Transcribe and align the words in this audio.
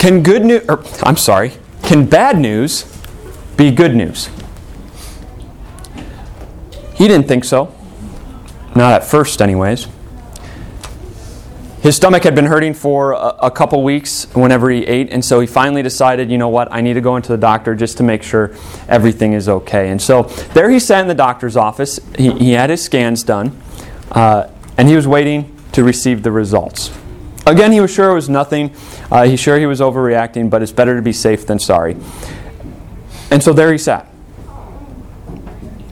Can 0.00 0.22
good 0.22 0.46
news, 0.46 0.62
I'm 1.02 1.18
sorry, 1.18 1.52
can 1.82 2.06
bad 2.06 2.38
news 2.38 2.90
be 3.58 3.70
good 3.70 3.94
news? 3.94 4.30
He 6.94 7.06
didn't 7.06 7.28
think 7.28 7.44
so. 7.44 7.74
Not 8.74 8.94
at 8.94 9.04
first, 9.04 9.42
anyways. 9.42 9.88
His 11.82 11.96
stomach 11.96 12.24
had 12.24 12.34
been 12.34 12.46
hurting 12.46 12.72
for 12.72 13.12
a, 13.12 13.36
a, 13.42 13.50
couple 13.50 13.84
weeks 13.84 14.24
whenever 14.34 14.70
he 14.70 14.86
ate, 14.86 15.10
and 15.12 15.22
so 15.22 15.38
he 15.38 15.46
finally 15.46 15.82
decided, 15.82 16.30
you 16.30 16.38
know 16.38 16.48
what, 16.48 16.72
I 16.72 16.80
need 16.80 16.94
to 16.94 17.02
go 17.02 17.16
into 17.16 17.32
the 17.32 17.38
doctor 17.38 17.74
just 17.74 17.98
to 17.98 18.02
make 18.02 18.22
sure 18.22 18.56
everything 18.88 19.34
is 19.34 19.50
okay. 19.50 19.90
And 19.90 20.00
so 20.00 20.22
there 20.54 20.70
he 20.70 20.78
sat 20.78 21.02
in 21.02 21.08
the 21.08 21.14
doctor's 21.14 21.58
office. 21.58 22.00
He, 22.16 22.30
he 22.32 22.52
had 22.52 22.70
his 22.70 22.82
scans 22.82 23.22
done, 23.22 23.60
uh, 24.12 24.48
and 24.78 24.88
he 24.88 24.96
was 24.96 25.06
waiting 25.06 25.54
to 25.72 25.84
receive 25.84 26.22
the 26.22 26.32
results. 26.32 26.90
Again, 27.46 27.72
he 27.72 27.80
was 27.80 27.92
sure 27.92 28.10
it 28.10 28.14
was 28.14 28.28
nothing. 28.28 28.74
Uh, 29.10 29.24
he's 29.24 29.40
sure 29.40 29.58
he 29.58 29.66
was 29.66 29.80
overreacting, 29.80 30.50
but 30.50 30.62
it's 30.62 30.72
better 30.72 30.96
to 30.96 31.02
be 31.02 31.12
safe 31.12 31.46
than 31.46 31.58
sorry. 31.58 31.96
And 33.30 33.42
so 33.42 33.52
there 33.52 33.72
he 33.72 33.78
sat. 33.78 34.06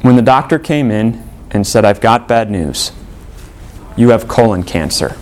When 0.03 0.17
the 0.17 0.23
doctor 0.23 0.59
came 0.59 0.91
in 0.91 1.29
and 1.51 1.67
said, 1.67 1.85
I've 1.85 2.01
got 2.01 2.29
bad 2.29 2.51
news. 2.51 2.93
You 3.97 4.11
have 4.11 4.29
colon 4.29 4.63
cancer. 4.63 5.17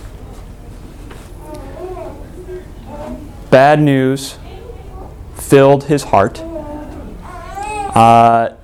Bad 3.49 3.81
news 3.81 4.37
filled 5.35 5.85
his 5.85 6.03
heart. 6.03 6.39
Uh, 6.39 8.55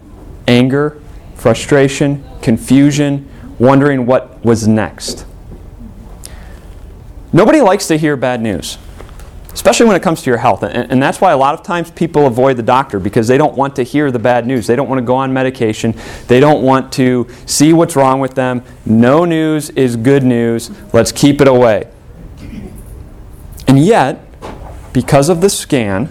anger, 0.48 1.02
frustration, 1.36 2.24
confusion, 2.42 3.30
wondering 3.58 4.06
what 4.06 4.44
was 4.44 4.68
next. 4.68 5.26
Nobody 7.36 7.62
likes 7.62 7.88
to 7.88 7.98
hear 7.98 8.16
bad 8.16 8.42
news, 8.42 8.78
especially 9.52 9.88
when 9.88 9.96
it 9.96 10.04
comes 10.04 10.22
to 10.22 10.30
your 10.30 10.38
health. 10.38 10.62
And, 10.62 10.92
and, 10.92 11.02
that's 11.02 11.20
why 11.20 11.32
a 11.32 11.38
lot 11.38 11.56
of 11.56 11.64
times 11.64 11.90
people 11.90 12.28
avoid 12.28 12.58
the 12.58 12.64
doctor 12.64 13.00
because 13.00 13.28
they 13.28 13.40
don't 13.40 13.58
want 13.58 13.76
to 13.78 13.84
hear 13.84 14.12
the 14.12 14.20
bad 14.20 14.46
news. 14.46 14.68
They 14.68 14.76
don't 14.76 14.88
want 14.88 15.00
to 15.00 15.06
go 15.06 15.16
on 15.16 15.34
medication. 15.34 15.96
They 16.28 16.40
don't 16.40 16.62
want 16.62 16.94
to 16.94 17.28
see 17.48 17.74
what's 17.74 17.96
wrong 17.96 18.20
with 18.20 18.36
them. 18.36 18.64
No 18.86 19.26
news 19.26 19.72
is 19.72 19.96
good 19.96 20.24
news. 20.24 20.70
Let's 20.94 21.12
keep 21.12 21.42
it 21.42 21.48
away. 21.48 21.90
And 23.68 23.84
yet, 23.84 24.24
because 24.94 25.28
of 25.28 25.42
the 25.42 25.50
scan, 25.50 26.10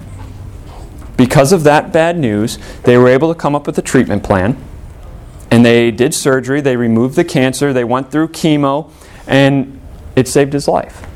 because 1.17 1.53
of 1.53 1.63
that 1.63 1.93
bad 1.93 2.19
news, 2.19 2.59
they 2.83 2.99
were 2.99 3.07
able 3.07 3.33
to 3.33 3.39
come 3.39 3.55
up 3.55 3.69
with 3.69 3.79
a 3.79 3.83
treatment 3.83 4.25
plan. 4.25 4.57
And 5.53 5.65
they 5.65 5.93
did 5.93 6.15
surgery, 6.15 6.61
they 6.61 6.77
removed 6.77 7.15
the 7.15 7.25
cancer, 7.25 7.73
they 7.73 7.85
went 7.85 8.11
through 8.11 8.29
chemo, 8.29 8.91
and 9.29 9.81
it 10.17 10.27
saved 10.27 10.53
his 10.53 10.67
life. 10.67 11.07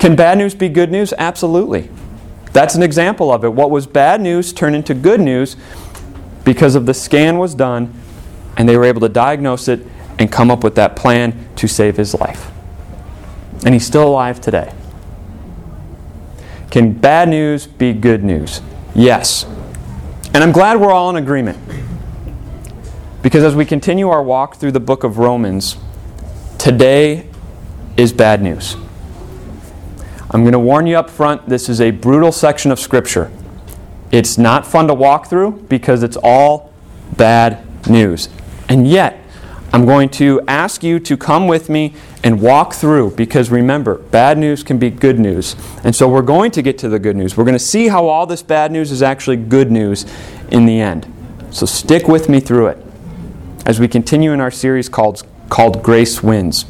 Can 0.00 0.16
bad 0.16 0.38
news 0.38 0.54
be 0.54 0.70
good 0.70 0.90
news? 0.90 1.12
Absolutely. 1.18 1.90
That's 2.52 2.74
an 2.74 2.82
example 2.82 3.30
of 3.30 3.44
it. 3.44 3.52
What 3.52 3.70
was 3.70 3.86
bad 3.86 4.20
news 4.20 4.52
turned 4.52 4.74
into 4.74 4.94
good 4.94 5.20
news 5.20 5.56
because 6.42 6.74
of 6.74 6.86
the 6.86 6.94
scan 6.94 7.38
was 7.38 7.54
done 7.54 7.94
and 8.56 8.66
they 8.66 8.78
were 8.78 8.84
able 8.84 9.02
to 9.02 9.10
diagnose 9.10 9.68
it 9.68 9.86
and 10.18 10.32
come 10.32 10.50
up 10.50 10.64
with 10.64 10.74
that 10.76 10.96
plan 10.96 11.48
to 11.56 11.68
save 11.68 11.98
his 11.98 12.14
life. 12.14 12.50
And 13.64 13.74
he's 13.74 13.86
still 13.86 14.08
alive 14.08 14.40
today. 14.40 14.72
Can 16.70 16.92
bad 16.92 17.28
news 17.28 17.66
be 17.66 17.92
good 17.92 18.24
news? 18.24 18.62
Yes. 18.94 19.44
And 20.32 20.38
I'm 20.38 20.52
glad 20.52 20.80
we're 20.80 20.92
all 20.92 21.10
in 21.10 21.16
agreement. 21.16 21.58
Because 23.22 23.44
as 23.44 23.54
we 23.54 23.66
continue 23.66 24.08
our 24.08 24.22
walk 24.22 24.56
through 24.56 24.72
the 24.72 24.80
book 24.80 25.04
of 25.04 25.18
Romans, 25.18 25.76
today 26.58 27.28
is 27.98 28.14
bad 28.14 28.42
news. 28.42 28.76
I'm 30.32 30.42
going 30.42 30.52
to 30.52 30.60
warn 30.60 30.86
you 30.86 30.96
up 30.96 31.10
front 31.10 31.48
this 31.48 31.68
is 31.68 31.80
a 31.80 31.90
brutal 31.90 32.30
section 32.30 32.70
of 32.70 32.78
Scripture. 32.78 33.32
It's 34.12 34.38
not 34.38 34.64
fun 34.64 34.86
to 34.86 34.94
walk 34.94 35.26
through 35.26 35.52
because 35.68 36.04
it's 36.04 36.16
all 36.22 36.72
bad 37.16 37.66
news. 37.88 38.28
And 38.68 38.86
yet, 38.86 39.18
I'm 39.72 39.86
going 39.86 40.08
to 40.10 40.40
ask 40.46 40.84
you 40.84 41.00
to 41.00 41.16
come 41.16 41.48
with 41.48 41.68
me 41.68 41.94
and 42.22 42.40
walk 42.40 42.74
through 42.74 43.12
because 43.12 43.50
remember, 43.50 43.98
bad 43.98 44.38
news 44.38 44.62
can 44.62 44.78
be 44.78 44.90
good 44.90 45.18
news. 45.18 45.56
And 45.82 45.94
so 45.94 46.08
we're 46.08 46.22
going 46.22 46.52
to 46.52 46.62
get 46.62 46.78
to 46.78 46.88
the 46.88 46.98
good 46.98 47.16
news. 47.16 47.36
We're 47.36 47.44
going 47.44 47.54
to 47.54 47.58
see 47.58 47.88
how 47.88 48.06
all 48.06 48.26
this 48.26 48.42
bad 48.42 48.70
news 48.70 48.92
is 48.92 49.02
actually 49.02 49.36
good 49.36 49.70
news 49.70 50.06
in 50.50 50.64
the 50.64 50.80
end. 50.80 51.12
So 51.50 51.66
stick 51.66 52.06
with 52.06 52.28
me 52.28 52.38
through 52.38 52.68
it 52.68 52.78
as 53.66 53.80
we 53.80 53.88
continue 53.88 54.32
in 54.32 54.40
our 54.40 54.50
series 54.50 54.88
called, 54.88 55.24
called 55.48 55.82
Grace 55.82 56.22
Wins. 56.22 56.66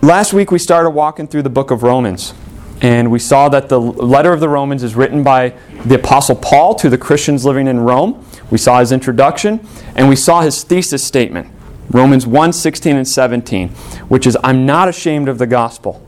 Last 0.00 0.32
week 0.32 0.52
we 0.52 0.60
started 0.60 0.90
walking 0.90 1.26
through 1.26 1.42
the 1.42 1.50
book 1.50 1.72
of 1.72 1.82
Romans. 1.82 2.32
And 2.80 3.10
we 3.10 3.18
saw 3.18 3.48
that 3.48 3.68
the 3.68 3.80
letter 3.80 4.32
of 4.32 4.38
the 4.38 4.48
Romans 4.48 4.84
is 4.84 4.94
written 4.94 5.24
by 5.24 5.54
the 5.84 5.96
Apostle 5.96 6.36
Paul 6.36 6.76
to 6.76 6.88
the 6.88 6.96
Christians 6.96 7.44
living 7.44 7.66
in 7.66 7.80
Rome. 7.80 8.24
We 8.48 8.58
saw 8.58 8.78
his 8.78 8.92
introduction, 8.92 9.66
and 9.96 10.08
we 10.08 10.14
saw 10.14 10.42
his 10.42 10.62
thesis 10.62 11.02
statement, 11.02 11.48
Romans 11.90 12.28
1 12.28 12.52
16 12.52 12.94
and 12.94 13.08
17, 13.08 13.70
which 14.06 14.24
is, 14.24 14.38
I'm 14.44 14.64
not 14.64 14.88
ashamed 14.88 15.28
of 15.28 15.38
the 15.38 15.48
gospel, 15.48 16.00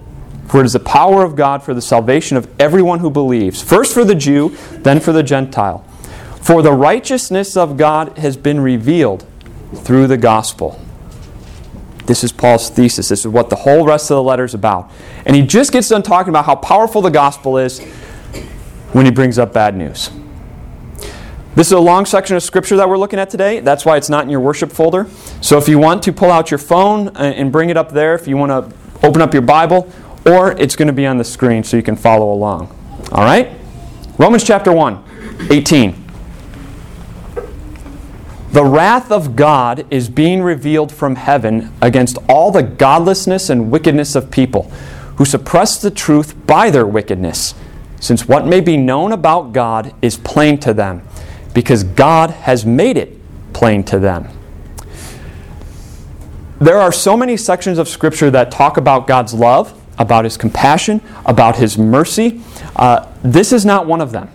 for 0.47 0.61
it 0.61 0.67
is 0.67 0.75
the 0.75 0.79
power 0.79 1.25
of 1.25 1.35
God 1.35 1.65
for 1.65 1.75
the 1.75 1.83
salvation 1.83 2.37
of 2.37 2.49
everyone 2.61 3.01
who 3.01 3.11
believes, 3.11 3.61
first 3.61 3.93
for 3.93 4.05
the 4.05 4.15
Jew, 4.15 4.57
then 4.71 5.01
for 5.01 5.13
the 5.13 5.25
Gentile. 5.25 5.79
For 6.41 6.63
the 6.63 6.73
righteousness 6.73 7.57
of 7.57 7.77
God 7.77 8.17
has 8.19 8.37
been 8.37 8.61
revealed 8.61 9.27
through 9.75 10.07
the 10.07 10.17
gospel. 10.17 10.81
This 12.11 12.25
is 12.25 12.33
Paul's 12.33 12.69
thesis. 12.71 13.09
This 13.09 13.21
is 13.21 13.29
what 13.29 13.51
the 13.51 13.55
whole 13.55 13.87
rest 13.87 14.11
of 14.11 14.17
the 14.17 14.23
letter 14.25 14.43
is 14.43 14.53
about. 14.53 14.91
And 15.25 15.37
he 15.37 15.43
just 15.43 15.71
gets 15.71 15.91
done 15.91 16.03
talking 16.03 16.31
about 16.31 16.45
how 16.45 16.57
powerful 16.57 17.03
the 17.03 17.09
gospel 17.09 17.57
is 17.57 17.79
when 18.93 19.05
he 19.05 19.13
brings 19.13 19.39
up 19.39 19.53
bad 19.53 19.77
news. 19.77 20.11
This 21.55 21.69
is 21.69 21.73
a 21.73 21.79
long 21.79 22.07
section 22.07 22.35
of 22.35 22.43
scripture 22.43 22.77
that 22.79 22.89
we're 22.89 22.99
looking 22.99 23.21
at 23.21 23.31
today. 23.31 23.61
That's 23.61 23.85
why 23.85 23.97
it's 23.97 24.09
not 24.09 24.25
in 24.25 24.31
your 24.31 24.41
worship 24.41 24.73
folder. 24.73 25.07
So 25.41 25.57
if 25.57 25.69
you 25.69 25.79
want 25.79 26.03
to 26.03 26.13
pull 26.13 26.33
out 26.33 26.51
your 26.51 26.59
phone 26.59 27.17
and 27.17 27.53
bring 27.53 27.71
it 27.71 27.77
up 27.77 27.93
there, 27.93 28.17
if 28.17 28.27
you 28.27 28.37
want 28.37 28.51
to 28.51 29.07
open 29.07 29.23
up 29.23 29.33
your 29.33 29.43
Bible, 29.43 29.89
or 30.27 30.51
it's 30.59 30.75
going 30.75 30.89
to 30.89 30.93
be 30.93 31.07
on 31.07 31.17
the 31.17 31.23
screen 31.23 31.63
so 31.63 31.77
you 31.77 31.85
can 31.85 31.95
follow 31.95 32.33
along. 32.33 32.77
All 33.13 33.23
right? 33.23 33.57
Romans 34.19 34.43
chapter 34.43 34.73
1, 34.73 35.49
18. 35.49 36.00
The 38.53 38.65
wrath 38.65 39.13
of 39.13 39.37
God 39.37 39.87
is 39.91 40.09
being 40.09 40.43
revealed 40.43 40.91
from 40.91 41.15
heaven 41.15 41.73
against 41.81 42.19
all 42.29 42.51
the 42.51 42.65
godlessness 42.65 43.49
and 43.49 43.71
wickedness 43.71 44.17
of 44.17 44.31
people 44.31 44.65
who 45.17 45.25
suppress 45.25 45.81
the 45.81 45.91
truth 45.91 46.35
by 46.47 46.71
their 46.71 46.87
wickedness, 46.87 47.55
since 48.01 48.27
what 48.27 48.47
may 48.47 48.61
be 48.61 48.77
known 48.77 49.13
about 49.13 49.53
God 49.53 49.95
is 50.03 50.17
plain 50.17 50.59
to 50.61 50.75
them 50.75 51.03
because 51.55 51.85
God 51.85 52.31
has 52.31 52.67
made 52.67 52.97
it 52.97 53.17
plain 53.53 53.85
to 53.85 54.01
them. 54.01 54.29
There 56.61 56.79
are 56.79 56.93
so 56.93 57.17
many 57.17 57.37
sections 57.37 57.79
of 57.79 57.89
Scripture 57.89 58.33
that 58.33 58.51
talk 58.51 58.77
about 58.77 59.07
God's 59.07 59.33
love, 59.33 59.81
about 59.97 60.25
His 60.25 60.37
compassion, 60.37 61.01
about 61.25 61.55
His 61.57 61.79
mercy. 61.79 62.41
Uh, 62.75 63.07
this 63.23 63.53
is 63.53 63.65
not 63.65 63.87
one 63.87 64.01
of 64.01 64.11
them. 64.11 64.29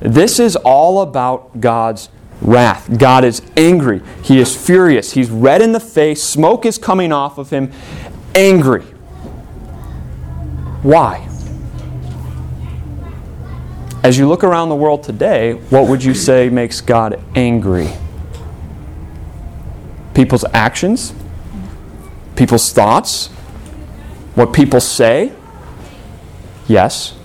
This 0.00 0.40
is 0.40 0.56
all 0.56 1.02
about 1.02 1.60
God's 1.60 2.08
wrath. 2.40 2.98
God 2.98 3.24
is 3.24 3.42
angry. 3.56 4.00
He 4.22 4.40
is 4.40 4.56
furious. 4.56 5.12
He's 5.12 5.30
red 5.30 5.62
in 5.62 5.72
the 5.72 5.80
face. 5.80 6.22
Smoke 6.22 6.64
is 6.64 6.78
coming 6.78 7.12
off 7.12 7.38
of 7.38 7.50
him. 7.50 7.72
Angry. 8.34 8.82
Why? 10.82 11.28
As 14.04 14.16
you 14.16 14.28
look 14.28 14.44
around 14.44 14.68
the 14.68 14.76
world 14.76 15.02
today, 15.02 15.54
what 15.54 15.88
would 15.88 16.04
you 16.04 16.14
say 16.14 16.48
makes 16.48 16.80
God 16.80 17.20
angry? 17.34 17.90
People's 20.14 20.44
actions? 20.54 21.12
People's 22.36 22.72
thoughts? 22.72 23.26
What 24.36 24.52
people 24.52 24.80
say? 24.80 25.32
Yes. 26.68 27.17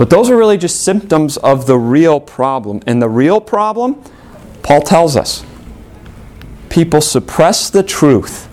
But 0.00 0.08
those 0.08 0.30
are 0.30 0.36
really 0.38 0.56
just 0.56 0.82
symptoms 0.82 1.36
of 1.36 1.66
the 1.66 1.76
real 1.76 2.20
problem. 2.20 2.80
And 2.86 3.02
the 3.02 3.08
real 3.10 3.38
problem, 3.38 4.02
Paul 4.62 4.80
tells 4.80 5.14
us, 5.14 5.44
people 6.70 7.02
suppress 7.02 7.68
the 7.68 7.82
truth 7.82 8.48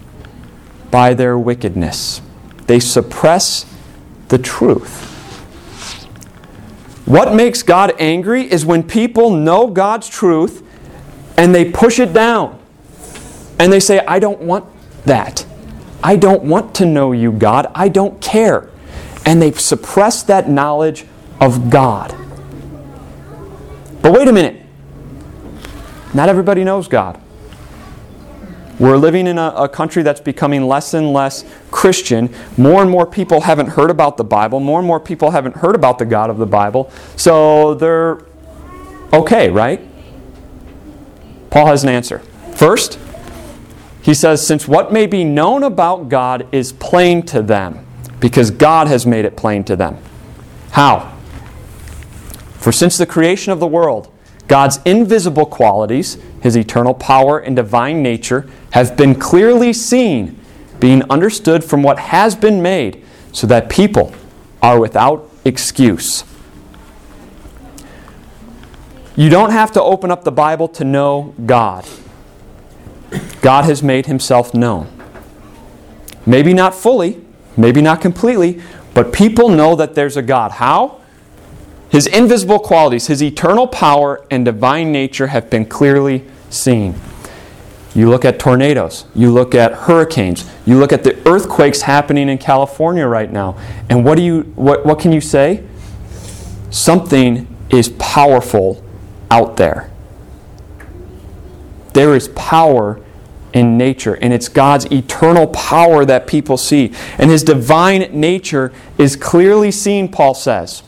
by 0.92 1.14
their 1.14 1.40
wickedness. 1.40 2.22
They 2.66 2.82
suppress 2.82 3.66
the 4.28 4.38
truth. 4.38 5.06
What 7.06 7.34
makes 7.34 7.64
God 7.64 7.94
angry 7.98 8.44
is 8.44 8.66
when 8.66 8.84
people 8.84 9.30
know 9.30 9.68
God's 9.68 10.10
truth 10.10 10.68
and 11.38 11.56
they 11.56 11.72
push 11.72 11.98
it 11.98 12.12
down. 12.12 12.60
And 13.58 13.72
they 13.72 13.80
say, 13.80 14.00
I 14.00 14.20
don't 14.20 14.42
want 14.42 14.66
that. 15.06 15.46
I 16.04 16.18
don't 16.18 16.44
want 16.44 16.76
to 16.76 16.86
know 16.86 17.14
you, 17.14 17.32
God. 17.32 17.72
I 17.74 17.88
don't 17.88 18.20
care. 18.20 18.70
And 19.26 19.42
they 19.42 19.54
suppress 19.54 20.24
that 20.24 20.50
knowledge 20.50 21.06
of 21.40 21.70
God. 21.70 22.16
But 24.02 24.12
wait 24.14 24.28
a 24.28 24.34
minute. 24.34 24.64
Not 26.14 26.30
everybody 26.30 26.64
knows 26.64 26.88
God. 26.88 27.22
We're 28.80 28.98
living 28.98 29.26
in 29.26 29.40
a, 29.40 29.48
a, 29.58 29.70
country 29.70 30.04
that's 30.04 30.22
becoming 30.22 30.68
less 30.68 30.94
and 30.94 31.12
less 31.12 31.44
Christian. 31.72 32.34
More 32.58 32.82
and 32.82 32.92
more 32.92 33.08
people 33.08 33.42
haven't 33.42 33.70
heard 33.70 33.90
about 33.90 34.18
the 34.18 34.24
Bible. 34.24 34.60
More 34.60 34.80
and 34.80 34.88
more 34.88 35.00
people 35.00 35.32
haven't 35.32 35.58
heard 35.58 35.74
about 35.74 35.98
the 35.98 36.06
God 36.06 36.30
of 36.30 36.38
the 36.38 36.46
Bible. 36.46 36.92
So 37.16 37.74
they're 37.74 38.20
okay, 39.12 39.50
right? 39.50 39.82
Paul 41.50 41.66
has 41.68 41.84
an 41.84 41.90
answer. 41.90 42.20
First, 42.56 43.00
he 44.04 44.14
says, 44.14 44.46
Since 44.46 44.68
what 44.68 44.94
may 44.94 45.08
be 45.08 45.24
known 45.24 45.64
about 45.64 46.08
God 46.08 46.48
is 46.52 46.72
plain 46.72 47.24
to 47.28 47.42
them, 47.42 47.84
because 48.20 48.52
God 48.52 48.88
has 48.88 49.08
made 49.08 49.26
it 49.26 49.36
plain 49.36 49.64
to 49.66 49.76
them. 49.76 49.98
How? 50.70 51.17
For 52.58 52.72
since 52.72 52.98
the 52.98 53.06
creation 53.06 53.52
of 53.52 53.60
the 53.60 53.68
world, 53.68 54.12
God's 54.48 54.80
invisible 54.86 55.46
qualities, 55.46 56.18
his 56.42 56.56
eternal 56.56 56.94
power 56.94 57.38
and 57.40 57.56
divine 57.56 58.02
nature, 58.02 58.50
have 58.72 58.96
been 58.96 59.16
clearly 59.16 59.74
seen, 59.74 60.40
being 60.80 61.04
understood 61.10 61.64
from 61.64 61.84
what 61.84 62.00
has 62.00 62.36
been 62.36 62.62
made, 62.62 63.04
so 63.32 63.46
that 63.48 63.70
people 63.70 64.14
are 64.62 64.80
without 64.80 65.30
excuse. 65.46 66.24
You 69.16 69.30
don't 69.30 69.52
have 69.52 69.72
to 69.74 69.82
open 69.82 70.12
up 70.12 70.24
the 70.24 70.32
Bible 70.32 70.68
to 70.70 70.84
know 70.84 71.34
God. 71.46 71.86
God 73.42 73.66
has 73.66 73.82
made 73.82 74.06
himself 74.06 74.54
known. 74.54 74.92
Maybe 76.26 76.54
not 76.54 76.76
fully, 76.76 77.22
maybe 77.56 77.82
not 77.82 78.02
completely, 78.02 78.62
but 78.94 79.14
people 79.14 79.50
know 79.50 79.76
that 79.76 79.96
there's 79.96 80.18
a 80.18 80.22
God. 80.22 80.52
How? 80.52 81.02
His 81.90 82.08
invisible 82.08 82.60
qualities, 82.60 83.08
his 83.08 83.24
eternal 83.24 83.68
power 83.68 84.26
and 84.30 84.44
divine 84.44 84.92
nature 84.92 85.28
have 85.28 85.50
been 85.50 85.66
clearly 85.66 86.26
seen. 86.50 86.96
You 87.96 88.10
look 88.10 88.26
at 88.26 88.40
tornadoes, 88.40 89.06
you 89.16 89.32
look 89.32 89.56
at 89.56 89.74
hurricanes, 89.74 90.50
you 90.66 90.78
look 90.78 90.94
at 90.94 91.04
the 91.04 91.18
earthquakes 91.28 91.82
happening 91.82 92.30
in 92.30 92.38
California 92.38 93.08
right 93.08 93.32
now. 93.32 93.58
And 93.90 94.06
what 94.06 94.16
do 94.16 94.22
you 94.22 94.42
what, 94.56 94.86
what 94.86 95.00
can 95.00 95.12
you 95.12 95.22
say? 95.22 95.64
Something 96.70 97.48
is 97.70 97.90
powerful 97.98 98.84
out 99.32 99.58
there. 99.58 99.90
There 101.94 102.16
is 102.16 102.28
power 102.30 103.02
in 103.54 103.78
nature, 103.78 104.16
and 104.16 104.34
it's 104.34 104.50
God's 104.50 104.86
eternal 104.92 105.48
power 105.48 106.06
that 106.06 106.28
people 106.28 106.58
see. 106.58 106.94
And 107.18 107.32
His 107.32 107.44
divine 107.44 108.02
nature 108.12 108.72
is 108.98 109.16
clearly 109.16 109.72
seen, 109.72 110.12
Paul 110.12 110.36
says. 110.36 110.84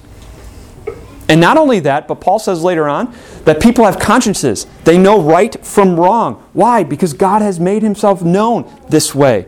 And 1.30 1.40
not 1.40 1.58
only 1.58 1.80
that, 1.82 2.08
but 2.08 2.16
Paul 2.16 2.40
says 2.40 2.64
later 2.64 2.90
on 2.90 3.14
that 3.46 3.62
people 3.62 3.86
have 3.86 4.00
consciences. 4.00 4.66
They 4.84 4.98
know 4.98 5.22
right 5.22 5.64
from 5.64 6.00
wrong. 6.00 6.44
Why? 6.54 6.84
Because 6.84 7.14
God 7.14 7.44
has 7.44 7.60
made 7.60 7.84
Himself 7.84 8.24
known 8.24 8.70
this 8.90 9.14
way. 9.14 9.46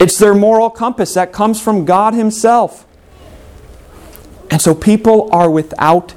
It's 0.00 0.18
their 0.18 0.34
moral 0.34 0.68
compass 0.70 1.14
that 1.14 1.32
comes 1.32 1.60
from 1.60 1.84
God 1.84 2.12
Himself. 2.12 2.86
And 4.50 4.60
so 4.60 4.74
people 4.74 5.28
are 5.32 5.48
without 5.48 6.12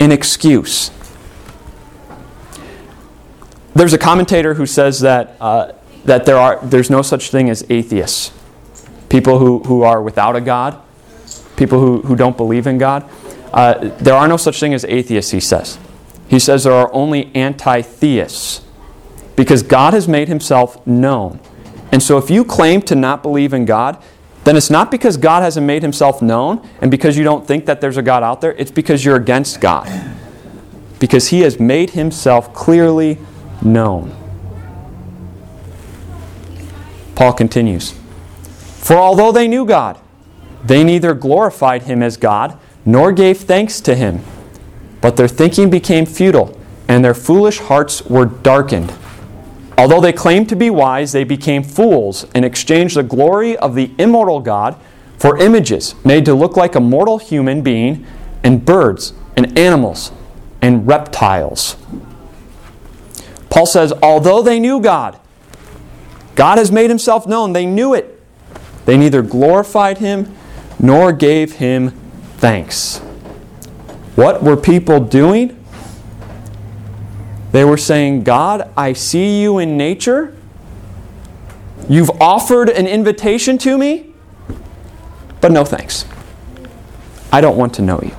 an 0.00 0.10
excuse. 0.10 0.90
There's 3.74 3.92
a 3.92 3.98
commentator 3.98 4.54
who 4.54 4.66
says 4.66 5.00
that, 5.00 5.36
uh, 5.40 5.72
that 6.04 6.24
there 6.24 6.38
are, 6.38 6.58
there's 6.64 6.90
no 6.90 7.02
such 7.02 7.30
thing 7.30 7.50
as 7.50 7.64
atheists, 7.70 8.32
people 9.08 9.38
who, 9.38 9.60
who 9.60 9.82
are 9.82 10.02
without 10.02 10.34
a 10.34 10.40
God, 10.40 10.80
people 11.56 11.78
who, 11.78 12.02
who 12.02 12.16
don't 12.16 12.36
believe 12.36 12.66
in 12.66 12.78
God. 12.78 13.08
Uh, 13.56 13.88
there 14.00 14.14
are 14.14 14.28
no 14.28 14.36
such 14.36 14.60
thing 14.60 14.74
as 14.74 14.84
atheists, 14.84 15.30
he 15.30 15.40
says. 15.40 15.78
He 16.28 16.38
says 16.38 16.64
there 16.64 16.74
are 16.74 16.92
only 16.92 17.34
anti 17.34 17.80
theists 17.80 18.60
because 19.34 19.62
God 19.62 19.94
has 19.94 20.06
made 20.06 20.28
himself 20.28 20.86
known. 20.86 21.40
And 21.90 22.02
so 22.02 22.18
if 22.18 22.28
you 22.28 22.44
claim 22.44 22.82
to 22.82 22.94
not 22.94 23.22
believe 23.22 23.54
in 23.54 23.64
God, 23.64 24.02
then 24.44 24.56
it's 24.56 24.68
not 24.68 24.90
because 24.90 25.16
God 25.16 25.42
hasn't 25.42 25.66
made 25.66 25.82
himself 25.82 26.20
known 26.20 26.68
and 26.82 26.90
because 26.90 27.16
you 27.16 27.24
don't 27.24 27.46
think 27.46 27.64
that 27.64 27.80
there's 27.80 27.96
a 27.96 28.02
God 28.02 28.22
out 28.22 28.42
there, 28.42 28.52
it's 28.52 28.70
because 28.70 29.06
you're 29.06 29.16
against 29.16 29.58
God. 29.58 29.88
Because 30.98 31.28
he 31.28 31.40
has 31.40 31.58
made 31.58 31.90
himself 31.90 32.52
clearly 32.52 33.18
known. 33.62 34.14
Paul 37.14 37.32
continues 37.32 37.94
For 38.82 38.96
although 38.96 39.32
they 39.32 39.48
knew 39.48 39.64
God, 39.64 39.98
they 40.62 40.84
neither 40.84 41.14
glorified 41.14 41.84
him 41.84 42.02
as 42.02 42.18
God 42.18 42.58
nor 42.86 43.12
gave 43.12 43.38
thanks 43.38 43.80
to 43.82 43.94
him, 43.94 44.22
but 45.00 45.16
their 45.16 45.28
thinking 45.28 45.68
became 45.68 46.06
futile, 46.06 46.58
and 46.88 47.04
their 47.04 47.14
foolish 47.14 47.58
hearts 47.58 48.02
were 48.06 48.24
darkened. 48.24 48.94
Although 49.76 50.00
they 50.00 50.12
claimed 50.12 50.48
to 50.48 50.56
be 50.56 50.70
wise, 50.70 51.12
they 51.12 51.24
became 51.24 51.62
fools 51.62 52.24
and 52.34 52.44
exchanged 52.44 52.96
the 52.96 53.02
glory 53.02 53.56
of 53.58 53.74
the 53.74 53.90
immortal 53.98 54.40
God 54.40 54.78
for 55.18 55.36
images 55.36 55.94
made 56.04 56.24
to 56.24 56.34
look 56.34 56.56
like 56.56 56.74
a 56.74 56.80
mortal 56.80 57.18
human 57.18 57.60
being 57.62 58.06
and 58.42 58.64
birds 58.64 59.12
and 59.36 59.58
animals 59.58 60.12
and 60.62 60.86
reptiles. 60.86 61.76
Paul 63.50 63.66
says, 63.66 63.92
although 64.02 64.42
they 64.42 64.60
knew 64.60 64.80
God, 64.80 65.18
God 66.34 66.58
has 66.58 66.70
made 66.70 66.90
himself 66.90 67.26
known, 67.26 67.52
they 67.52 67.66
knew 67.66 67.94
it. 67.94 68.22
They 68.84 68.96
neither 68.96 69.22
glorified 69.22 69.98
him 69.98 70.34
nor 70.78 71.12
gave 71.12 71.54
him 71.54 71.98
thanks. 72.38 72.98
What 74.16 74.42
were 74.42 74.56
people 74.56 75.00
doing? 75.00 75.62
They 77.52 77.64
were 77.64 77.76
saying, 77.76 78.24
God, 78.24 78.70
I 78.76 78.92
see 78.92 79.40
you 79.40 79.58
in 79.58 79.76
nature. 79.76 80.36
You've 81.88 82.10
offered 82.20 82.68
an 82.68 82.86
invitation 82.86 83.58
to 83.58 83.78
me, 83.78 84.12
but 85.40 85.52
no 85.52 85.64
thanks. 85.64 86.04
I 87.32 87.40
don't 87.40 87.56
want 87.56 87.74
to 87.74 87.82
know 87.82 88.00
you. 88.02 88.14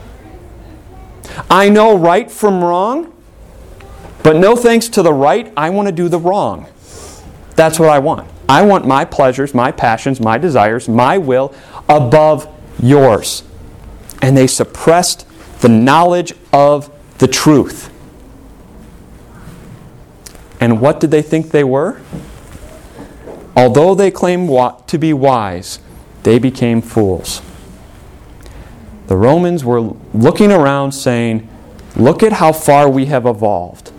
I 1.49 1.69
know 1.69 1.97
right 1.97 2.29
from 2.31 2.63
wrong, 2.63 3.13
but 4.23 4.35
no 4.35 4.55
thanks 4.55 4.87
to 4.89 5.01
the 5.01 5.13
right, 5.13 5.51
I 5.55 5.69
want 5.69 5.87
to 5.87 5.91
do 5.91 6.09
the 6.09 6.19
wrong. 6.19 6.67
That's 7.55 7.79
what 7.79 7.89
I 7.89 7.99
want. 7.99 8.29
I 8.49 8.63
want 8.63 8.87
my 8.87 9.05
pleasures, 9.05 9.53
my 9.53 9.71
passions, 9.71 10.19
my 10.19 10.37
desires, 10.37 10.87
my 10.87 11.17
will 11.17 11.53
above 11.89 12.47
yours. 12.81 13.43
And 14.21 14.35
they 14.35 14.47
suppressed 14.47 15.27
the 15.61 15.69
knowledge 15.69 16.33
of 16.51 16.91
the 17.17 17.27
truth. 17.27 17.93
And 20.59 20.81
what 20.81 20.99
did 20.99 21.11
they 21.11 21.21
think 21.21 21.51
they 21.51 21.63
were? 21.63 22.01
Although 23.55 23.95
they 23.95 24.11
claimed 24.11 24.49
to 24.87 24.97
be 24.97 25.13
wise, 25.13 25.79
they 26.23 26.39
became 26.39 26.81
fools. 26.81 27.41
The 29.07 29.15
Romans 29.15 29.63
were 29.63 29.95
looking 30.13 30.51
around 30.51 30.91
saying, 30.91 31.47
Look 31.95 32.21
at 32.21 32.33
how 32.33 32.51
far 32.51 32.87
we 32.89 33.05
have 33.07 33.25
evolved. 33.25 33.91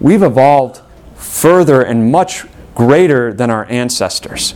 We've 0.00 0.22
evolved 0.22 0.80
further 1.16 1.82
and 1.82 2.10
much 2.10 2.46
greater 2.74 3.32
than 3.32 3.50
our 3.50 3.66
ancestors. 3.66 4.54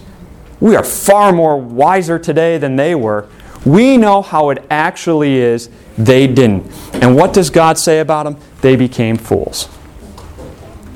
We 0.60 0.76
are 0.76 0.84
far 0.84 1.32
more 1.32 1.58
wiser 1.58 2.18
today 2.18 2.56
than 2.58 2.76
they 2.76 2.94
were. 2.94 3.26
We 3.64 3.96
know 3.96 4.22
how 4.22 4.50
it 4.50 4.64
actually 4.70 5.36
is. 5.36 5.68
They 5.98 6.26
didn't. 6.26 6.70
And 6.94 7.14
what 7.14 7.32
does 7.32 7.50
God 7.50 7.78
say 7.78 8.00
about 8.00 8.24
them? 8.24 8.36
They 8.62 8.76
became 8.76 9.16
fools. 9.16 9.68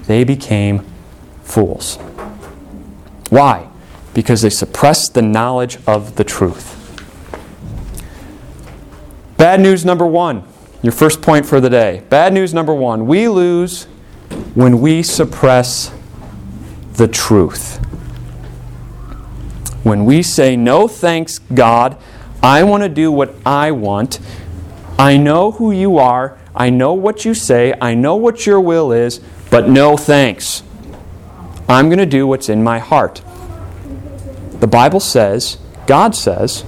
They 0.07 0.25
became 0.25 0.85
fools. 1.43 1.97
Why? 3.29 3.69
Because 4.15 4.43
they 4.43 4.51
suppressed 4.51 5.15
the 5.15 5.23
knowledge 5.23 5.79
of 5.87 6.17
the 6.17 6.25
truth. 6.25 6.81
Bad 9.37 9.61
news 9.61 9.85
number 9.85 10.07
one. 10.07 10.45
Your 10.83 10.93
first 10.93 11.23
point 11.23 11.47
for 11.47 11.61
the 11.61 11.71
day. 11.71 12.03
Bad 12.09 12.33
news 12.33 12.55
number 12.55 12.75
one. 12.75 13.07
We 13.07 13.29
lose 13.29 13.85
when 14.55 14.81
we 14.81 15.03
suppress 15.03 15.93
the 16.95 17.09
truth. 17.09 17.79
When 19.83 20.05
we 20.05 20.23
say, 20.23 20.57
No 20.57 20.89
thanks, 20.89 21.39
God, 21.39 21.99
I 22.45 22.63
want 22.63 22.83
to 22.83 22.91
do 22.91 23.11
what 23.11 23.35
I 23.47 23.71
want. 23.71 24.21
I 24.99 25.17
know 25.17 25.53
who 25.53 25.73
you 25.73 25.97
are. 25.97 26.39
I 26.55 26.69
know 26.69 26.93
what 26.93 27.25
you 27.25 27.33
say. 27.33 27.73
I 27.81 27.95
know 27.95 28.17
what 28.17 28.45
your 28.45 28.61
will 28.61 28.93
is, 28.93 29.23
but 29.51 29.67
no 29.67 29.97
thanks. 29.97 30.63
I'm 31.71 31.89
going 31.89 32.01
to 32.01 32.05
do 32.05 32.27
what's 32.27 32.51
in 32.51 32.63
my 32.63 32.81
heart. 32.81 33.23
The 34.61 34.67
Bible 34.67 35.01
says, 35.01 35.57
God 35.87 36.15
says, 36.15 36.67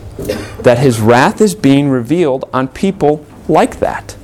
that 0.61 0.78
His 0.78 0.99
wrath 0.99 1.42
is 1.42 1.54
being 1.54 1.90
revealed 1.90 2.49
on 2.54 2.68
people 2.68 3.26
like 3.47 3.78
that. 3.80 4.16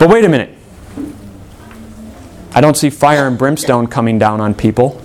But 0.00 0.08
wait 0.08 0.24
a 0.24 0.28
minute. 0.28 0.58
I 2.56 2.60
don't 2.60 2.76
see 2.76 2.90
fire 2.90 3.28
and 3.28 3.38
brimstone 3.38 3.86
coming 3.86 4.18
down 4.18 4.40
on 4.40 4.52
people. 4.52 5.00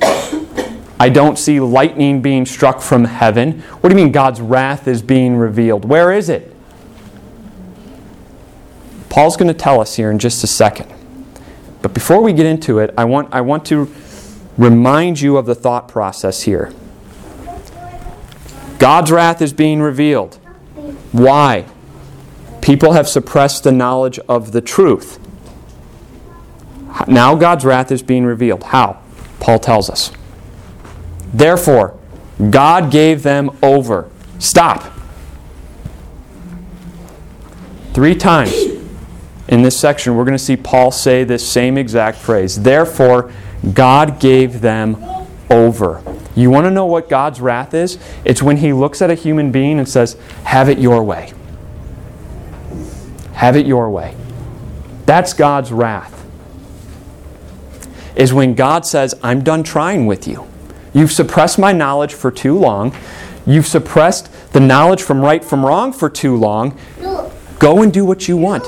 I 1.03 1.09
don't 1.09 1.37
see 1.37 1.59
lightning 1.59 2.21
being 2.21 2.45
struck 2.45 2.79
from 2.79 3.03
heaven. 3.03 3.59
What 3.59 3.89
do 3.89 3.93
you 3.93 4.01
mean 4.01 4.13
God's 4.13 4.39
wrath 4.39 4.87
is 4.87 5.01
being 5.01 5.35
revealed? 5.35 5.83
Where 5.83 6.13
is 6.13 6.29
it? 6.29 6.55
Paul's 9.09 9.35
going 9.35 9.49
to 9.49 9.53
tell 9.53 9.81
us 9.81 9.97
here 9.97 10.09
in 10.09 10.17
just 10.17 10.41
a 10.45 10.47
second. 10.47 10.89
But 11.81 11.93
before 11.93 12.21
we 12.23 12.31
get 12.31 12.45
into 12.45 12.79
it, 12.79 12.93
I 12.97 13.03
want, 13.03 13.33
I 13.33 13.41
want 13.41 13.65
to 13.65 13.93
remind 14.57 15.19
you 15.19 15.35
of 15.35 15.45
the 15.45 15.55
thought 15.55 15.89
process 15.89 16.43
here. 16.43 16.71
God's 18.79 19.11
wrath 19.11 19.41
is 19.41 19.51
being 19.51 19.81
revealed. 19.81 20.35
Why? 21.11 21.65
People 22.61 22.93
have 22.93 23.09
suppressed 23.09 23.65
the 23.65 23.73
knowledge 23.73 24.19
of 24.29 24.53
the 24.53 24.61
truth. 24.61 25.19
Now 27.09 27.35
God's 27.35 27.65
wrath 27.65 27.91
is 27.91 28.01
being 28.01 28.23
revealed. 28.23 28.63
How? 28.63 29.01
Paul 29.41 29.59
tells 29.59 29.89
us. 29.89 30.13
Therefore, 31.33 31.97
God 32.49 32.91
gave 32.91 33.23
them 33.23 33.57
over. 33.61 34.09
Stop. 34.39 34.91
Three 37.93 38.15
times 38.15 38.53
in 39.47 39.61
this 39.61 39.79
section, 39.79 40.15
we're 40.15 40.25
going 40.25 40.37
to 40.37 40.43
see 40.43 40.57
Paul 40.57 40.91
say 40.91 41.23
this 41.23 41.47
same 41.47 41.77
exact 41.77 42.17
phrase. 42.17 42.61
Therefore, 42.61 43.31
God 43.73 44.19
gave 44.19 44.61
them 44.61 45.03
over. 45.49 46.03
You 46.35 46.49
want 46.49 46.65
to 46.65 46.71
know 46.71 46.85
what 46.85 47.09
God's 47.09 47.39
wrath 47.39 47.73
is? 47.73 47.99
It's 48.25 48.41
when 48.41 48.57
He 48.57 48.73
looks 48.73 49.01
at 49.01 49.11
a 49.11 49.15
human 49.15 49.51
being 49.51 49.77
and 49.77 49.87
says, 49.87 50.17
Have 50.43 50.69
it 50.69 50.79
your 50.79 51.03
way. 51.03 51.33
Have 53.33 53.55
it 53.55 53.65
your 53.65 53.89
way. 53.89 54.15
That's 55.05 55.33
God's 55.33 55.71
wrath. 55.71 56.11
Is 58.15 58.33
when 58.33 58.55
God 58.55 58.85
says, 58.85 59.15
I'm 59.21 59.43
done 59.43 59.63
trying 59.63 60.05
with 60.05 60.27
you. 60.27 60.47
You've 60.93 61.11
suppressed 61.11 61.57
my 61.57 61.71
knowledge 61.71 62.13
for 62.13 62.31
too 62.31 62.57
long. 62.57 62.95
You've 63.45 63.67
suppressed 63.67 64.29
the 64.53 64.59
knowledge 64.59 65.01
from 65.01 65.21
right 65.21 65.43
from 65.43 65.65
wrong 65.65 65.91
for 65.91 66.09
too 66.09 66.35
long. 66.35 66.77
Go 67.59 67.81
and 67.81 67.91
do 67.91 68.05
what 68.05 68.27
you 68.27 68.37
want. 68.37 68.63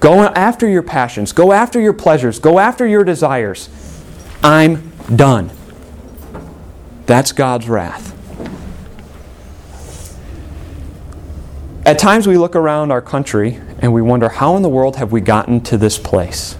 Go 0.00 0.20
after 0.22 0.68
your 0.68 0.82
passions. 0.82 1.32
Go 1.32 1.52
after 1.52 1.80
your 1.80 1.92
pleasures. 1.92 2.38
Go 2.38 2.58
after 2.58 2.86
your 2.86 3.04
desires. 3.04 3.68
I'm 4.42 4.92
done. 5.14 5.50
That's 7.06 7.32
God's 7.32 7.68
wrath. 7.68 8.12
At 11.84 11.98
times 12.00 12.26
we 12.26 12.36
look 12.36 12.56
around 12.56 12.90
our 12.90 13.02
country 13.02 13.60
and 13.78 13.92
we 13.92 14.02
wonder 14.02 14.28
how 14.28 14.56
in 14.56 14.62
the 14.62 14.68
world 14.68 14.96
have 14.96 15.12
we 15.12 15.20
gotten 15.20 15.60
to 15.62 15.78
this 15.78 15.98
place? 15.98 16.56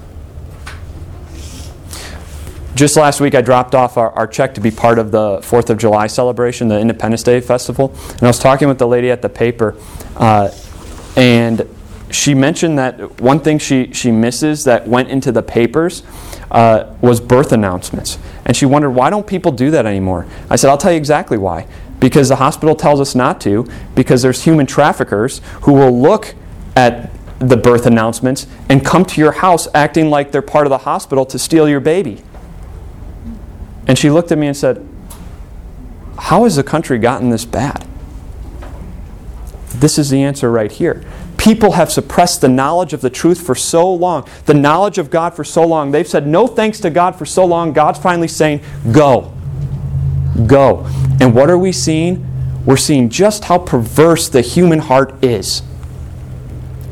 Just 2.76 2.94
last 2.94 3.22
week, 3.22 3.34
I 3.34 3.40
dropped 3.40 3.74
off 3.74 3.96
our, 3.96 4.10
our, 4.10 4.26
check 4.26 4.52
to 4.56 4.60
be 4.60 4.70
part 4.70 4.98
of 4.98 5.10
the 5.10 5.38
4th 5.38 5.70
of 5.70 5.78
July 5.78 6.08
celebration, 6.08 6.68
the 6.68 6.78
Independence 6.78 7.22
Day 7.22 7.40
Festival. 7.40 7.94
And 8.10 8.24
I 8.24 8.26
was 8.26 8.38
talking 8.38 8.68
with 8.68 8.78
the 8.78 8.86
lady 8.86 9.10
at 9.10 9.22
the 9.22 9.30
paper, 9.30 9.74
uh, 10.14 10.50
and 11.16 11.66
she 12.10 12.34
mentioned 12.34 12.78
that 12.78 13.18
one 13.18 13.40
thing 13.40 13.58
she, 13.58 13.94
she 13.94 14.12
misses 14.12 14.64
that 14.64 14.86
went 14.86 15.08
into 15.08 15.32
the 15.32 15.42
papers 15.42 16.02
uh, 16.50 16.94
was 17.00 17.18
birth 17.18 17.50
announcements. 17.50 18.18
And 18.44 18.54
she 18.54 18.66
wondered, 18.66 18.90
why 18.90 19.08
don't 19.08 19.26
people 19.26 19.52
do 19.52 19.70
that 19.70 19.86
anymore? 19.86 20.26
I 20.50 20.56
said, 20.56 20.68
I'll 20.68 20.76
tell 20.76 20.92
you 20.92 20.98
exactly 20.98 21.38
why. 21.38 21.66
Because 21.98 22.28
the 22.28 22.36
hospital 22.36 22.74
tells 22.74 23.00
us 23.00 23.14
not 23.14 23.40
to, 23.40 23.66
because 23.94 24.20
there's 24.20 24.44
human 24.44 24.66
traffickers 24.66 25.40
who 25.62 25.72
will 25.72 25.98
look 25.98 26.34
at 26.76 27.10
the 27.38 27.56
birth 27.56 27.86
announcements 27.86 28.46
and 28.68 28.84
come 28.84 29.06
to 29.06 29.18
your 29.18 29.32
house 29.32 29.66
acting 29.74 30.10
like 30.10 30.30
they're 30.30 30.42
part 30.42 30.66
of 30.66 30.70
the 30.70 30.78
hospital 30.78 31.24
to 31.24 31.38
steal 31.38 31.66
your 31.66 31.80
baby. 31.80 32.22
And 33.86 33.98
she 33.98 34.10
looked 34.10 34.32
at 34.32 34.38
me 34.38 34.46
and 34.46 34.56
said, 34.56 34.86
How 36.18 36.44
has 36.44 36.56
the 36.56 36.64
country 36.64 36.98
gotten 36.98 37.30
this 37.30 37.44
bad? 37.44 37.86
This 39.68 39.98
is 39.98 40.10
the 40.10 40.22
answer 40.22 40.50
right 40.50 40.72
here 40.72 41.04
people 41.46 41.72
have 41.72 41.92
suppressed 41.92 42.40
the 42.40 42.48
knowledge 42.48 42.92
of 42.92 43.00
the 43.00 43.10
truth 43.10 43.40
for 43.40 43.54
so 43.54 43.92
long, 43.92 44.28
the 44.46 44.54
knowledge 44.54 44.98
of 44.98 45.10
God 45.10 45.32
for 45.32 45.44
so 45.44 45.64
long. 45.64 45.92
They've 45.92 46.06
said 46.06 46.26
no 46.26 46.48
thanks 46.48 46.80
to 46.80 46.90
God 46.90 47.14
for 47.14 47.24
so 47.24 47.44
long. 47.44 47.72
God's 47.72 48.00
finally 48.00 48.26
saying, 48.26 48.62
Go. 48.90 49.32
Go. 50.46 50.84
And 51.20 51.34
what 51.36 51.48
are 51.48 51.56
we 51.56 51.70
seeing? 51.70 52.26
We're 52.64 52.76
seeing 52.76 53.08
just 53.08 53.44
how 53.44 53.58
perverse 53.58 54.28
the 54.28 54.40
human 54.40 54.80
heart 54.80 55.24
is. 55.24 55.60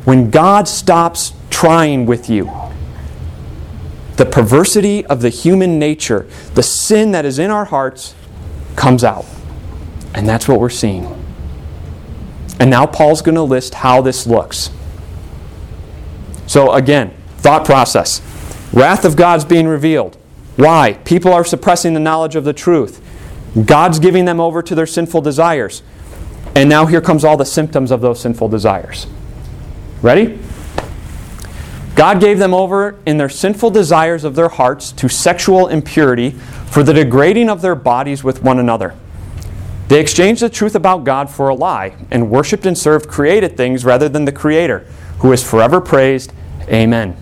When 0.04 0.30
God 0.30 0.68
stops 0.68 1.32
trying 1.50 2.06
with 2.06 2.30
you, 2.30 2.46
the 4.16 4.26
perversity 4.26 5.04
of 5.06 5.22
the 5.22 5.28
human 5.28 5.78
nature, 5.78 6.26
the 6.54 6.62
sin 6.62 7.12
that 7.12 7.24
is 7.24 7.38
in 7.38 7.50
our 7.50 7.64
hearts, 7.64 8.14
comes 8.76 9.02
out. 9.02 9.26
And 10.14 10.28
that's 10.28 10.46
what 10.46 10.60
we're 10.60 10.70
seeing. 10.70 11.04
And 12.60 12.70
now 12.70 12.86
Paul's 12.86 13.22
going 13.22 13.34
to 13.34 13.42
list 13.42 13.74
how 13.74 14.00
this 14.00 14.26
looks. 14.26 14.70
So, 16.46 16.72
again, 16.72 17.14
thought 17.38 17.64
process. 17.64 18.20
Wrath 18.72 19.04
of 19.04 19.16
God's 19.16 19.44
being 19.44 19.66
revealed. 19.66 20.16
Why? 20.56 20.94
People 21.04 21.32
are 21.32 21.44
suppressing 21.44 21.94
the 21.94 22.00
knowledge 22.00 22.36
of 22.36 22.44
the 22.44 22.52
truth. 22.52 23.00
God's 23.64 23.98
giving 23.98 24.24
them 24.24 24.40
over 24.40 24.62
to 24.62 24.74
their 24.74 24.86
sinful 24.86 25.22
desires. 25.22 25.82
And 26.54 26.68
now 26.68 26.86
here 26.86 27.00
comes 27.00 27.24
all 27.24 27.36
the 27.36 27.44
symptoms 27.44 27.90
of 27.90 28.00
those 28.00 28.20
sinful 28.20 28.48
desires. 28.48 29.06
Ready? 30.02 30.38
God 31.94 32.20
gave 32.20 32.38
them 32.38 32.52
over 32.52 32.98
in 33.06 33.18
their 33.18 33.28
sinful 33.28 33.70
desires 33.70 34.24
of 34.24 34.34
their 34.34 34.48
hearts 34.48 34.90
to 34.92 35.08
sexual 35.08 35.68
impurity 35.68 36.30
for 36.30 36.82
the 36.82 36.92
degrading 36.92 37.48
of 37.48 37.62
their 37.62 37.76
bodies 37.76 38.24
with 38.24 38.42
one 38.42 38.58
another. 38.58 38.94
They 39.88 40.00
exchanged 40.00 40.42
the 40.42 40.48
truth 40.48 40.74
about 40.74 41.04
God 41.04 41.30
for 41.30 41.48
a 41.48 41.54
lie 41.54 41.94
and 42.10 42.30
worshiped 42.30 42.66
and 42.66 42.76
served 42.76 43.08
created 43.08 43.56
things 43.56 43.84
rather 43.84 44.08
than 44.08 44.24
the 44.24 44.32
Creator, 44.32 44.86
who 45.18 45.30
is 45.32 45.48
forever 45.48 45.80
praised. 45.80 46.32
Amen. 46.68 47.16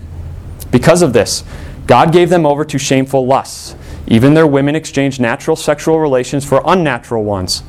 Because 0.71 1.01
of 1.01 1.13
this, 1.13 1.43
God 1.85 2.11
gave 2.11 2.29
them 2.29 2.45
over 2.45 2.65
to 2.65 2.79
shameful 2.79 3.27
lusts. 3.27 3.75
Even 4.07 4.33
their 4.33 4.47
women 4.47 4.75
exchanged 4.75 5.19
natural 5.19 5.55
sexual 5.55 5.99
relations 5.99 6.45
for 6.45 6.63
unnatural 6.65 7.23
ones. 7.23 7.61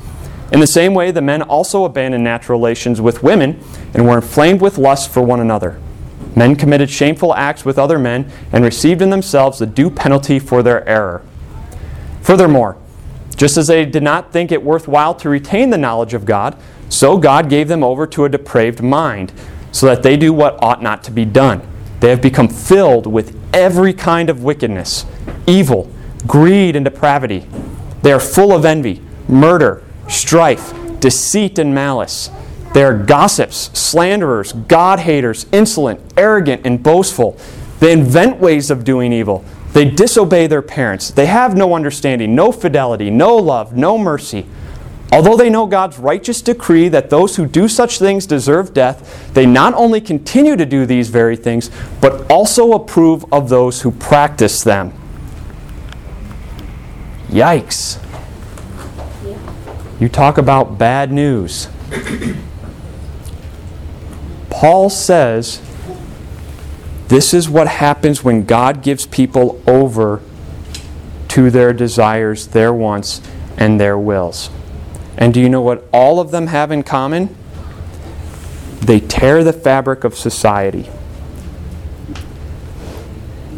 In 0.52 0.60
the 0.60 0.66
same 0.66 0.94
way, 0.94 1.10
the 1.10 1.20
men 1.20 1.42
also 1.42 1.84
abandoned 1.84 2.24
natural 2.24 2.58
relations 2.58 3.00
with 3.00 3.22
women 3.22 3.62
and 3.92 4.06
were 4.06 4.16
inflamed 4.16 4.60
with 4.60 4.78
lust 4.78 5.12
for 5.12 5.22
one 5.22 5.40
another. 5.40 5.80
Men 6.36 6.56
committed 6.56 6.90
shameful 6.90 7.34
acts 7.34 7.64
with 7.64 7.78
other 7.78 7.98
men 7.98 8.30
and 8.52 8.64
received 8.64 9.02
in 9.02 9.10
themselves 9.10 9.58
the 9.58 9.66
due 9.66 9.90
penalty 9.90 10.38
for 10.38 10.62
their 10.62 10.86
error. 10.88 11.22
Furthermore, 12.22 12.76
just 13.36 13.56
as 13.56 13.66
they 13.66 13.84
did 13.84 14.02
not 14.02 14.32
think 14.32 14.50
it 14.50 14.62
worthwhile 14.62 15.14
to 15.16 15.28
retain 15.28 15.70
the 15.70 15.78
knowledge 15.78 16.14
of 16.14 16.24
God, 16.24 16.56
so 16.88 17.18
God 17.18 17.48
gave 17.48 17.68
them 17.68 17.82
over 17.82 18.06
to 18.06 18.24
a 18.24 18.28
depraved 18.28 18.82
mind, 18.82 19.32
so 19.72 19.86
that 19.86 20.02
they 20.02 20.16
do 20.16 20.32
what 20.32 20.62
ought 20.62 20.82
not 20.82 21.02
to 21.04 21.10
be 21.10 21.24
done. 21.24 21.60
They 22.00 22.10
have 22.10 22.22
become 22.22 22.48
filled 22.48 23.06
with 23.06 23.38
every 23.52 23.92
kind 23.92 24.30
of 24.30 24.44
wickedness, 24.44 25.04
evil, 25.46 25.90
greed, 26.26 26.76
and 26.76 26.84
depravity. 26.84 27.46
They 28.02 28.12
are 28.12 28.20
full 28.20 28.52
of 28.52 28.64
envy, 28.64 29.02
murder, 29.28 29.82
strife, 30.08 30.72
deceit, 31.00 31.58
and 31.58 31.74
malice. 31.74 32.30
They 32.74 32.82
are 32.82 32.92
gossips, 32.92 33.70
slanderers, 33.78 34.52
God 34.52 34.98
haters, 34.98 35.46
insolent, 35.52 36.00
arrogant, 36.16 36.66
and 36.66 36.82
boastful. 36.82 37.38
They 37.78 37.92
invent 37.92 38.40
ways 38.40 38.68
of 38.68 38.82
doing 38.82 39.12
evil. 39.12 39.44
They 39.72 39.88
disobey 39.88 40.48
their 40.48 40.60
parents. 40.60 41.12
They 41.12 41.26
have 41.26 41.56
no 41.56 41.74
understanding, 41.74 42.34
no 42.34 42.50
fidelity, 42.50 43.10
no 43.10 43.36
love, 43.36 43.76
no 43.76 43.96
mercy. 43.96 44.46
Although 45.12 45.36
they 45.36 45.50
know 45.50 45.66
God's 45.66 46.00
righteous 46.00 46.42
decree 46.42 46.88
that 46.88 47.10
those 47.10 47.36
who 47.36 47.46
do 47.46 47.68
such 47.68 48.00
things 48.00 48.26
deserve 48.26 48.74
death, 48.74 49.32
they 49.34 49.46
not 49.46 49.72
only 49.74 50.00
continue 50.00 50.56
to 50.56 50.66
do 50.66 50.84
these 50.84 51.10
very 51.10 51.36
things, 51.36 51.70
but 52.00 52.28
also 52.28 52.72
approve 52.72 53.24
of 53.32 53.48
those 53.48 53.82
who 53.82 53.92
practice 53.92 54.64
them. 54.64 54.92
Yikes. 57.28 58.00
You 60.00 60.08
talk 60.08 60.38
about 60.38 60.76
bad 60.76 61.12
news. 61.12 61.68
Paul 64.64 64.88
says 64.88 65.60
this 67.08 67.34
is 67.34 67.50
what 67.50 67.68
happens 67.68 68.24
when 68.24 68.46
God 68.46 68.82
gives 68.82 69.04
people 69.04 69.62
over 69.66 70.22
to 71.28 71.50
their 71.50 71.74
desires, 71.74 72.46
their 72.46 72.72
wants, 72.72 73.20
and 73.58 73.78
their 73.78 73.98
wills. 73.98 74.48
And 75.18 75.34
do 75.34 75.40
you 75.42 75.50
know 75.50 75.60
what 75.60 75.86
all 75.92 76.18
of 76.18 76.30
them 76.30 76.46
have 76.46 76.72
in 76.72 76.82
common? 76.82 77.36
They 78.80 79.00
tear 79.00 79.44
the 79.44 79.52
fabric 79.52 80.02
of 80.02 80.14
society. 80.14 80.88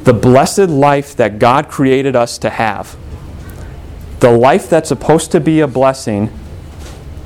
The 0.03 0.13
blessed 0.13 0.71
life 0.71 1.15
that 1.15 1.39
God 1.39 1.69
created 1.69 2.17
us 2.17 2.37
to 2.39 2.51
have, 2.51 2.97
the 4.19 4.33
life 4.33 4.69
that's 4.69 4.89
supposed 4.89 5.31
to 5.31 5.39
be 5.39 5.61
a 5.61 5.69
blessing, 5.69 6.37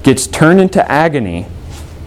gets 0.02 0.26
turned 0.26 0.60
into 0.60 0.86
agony 0.92 1.46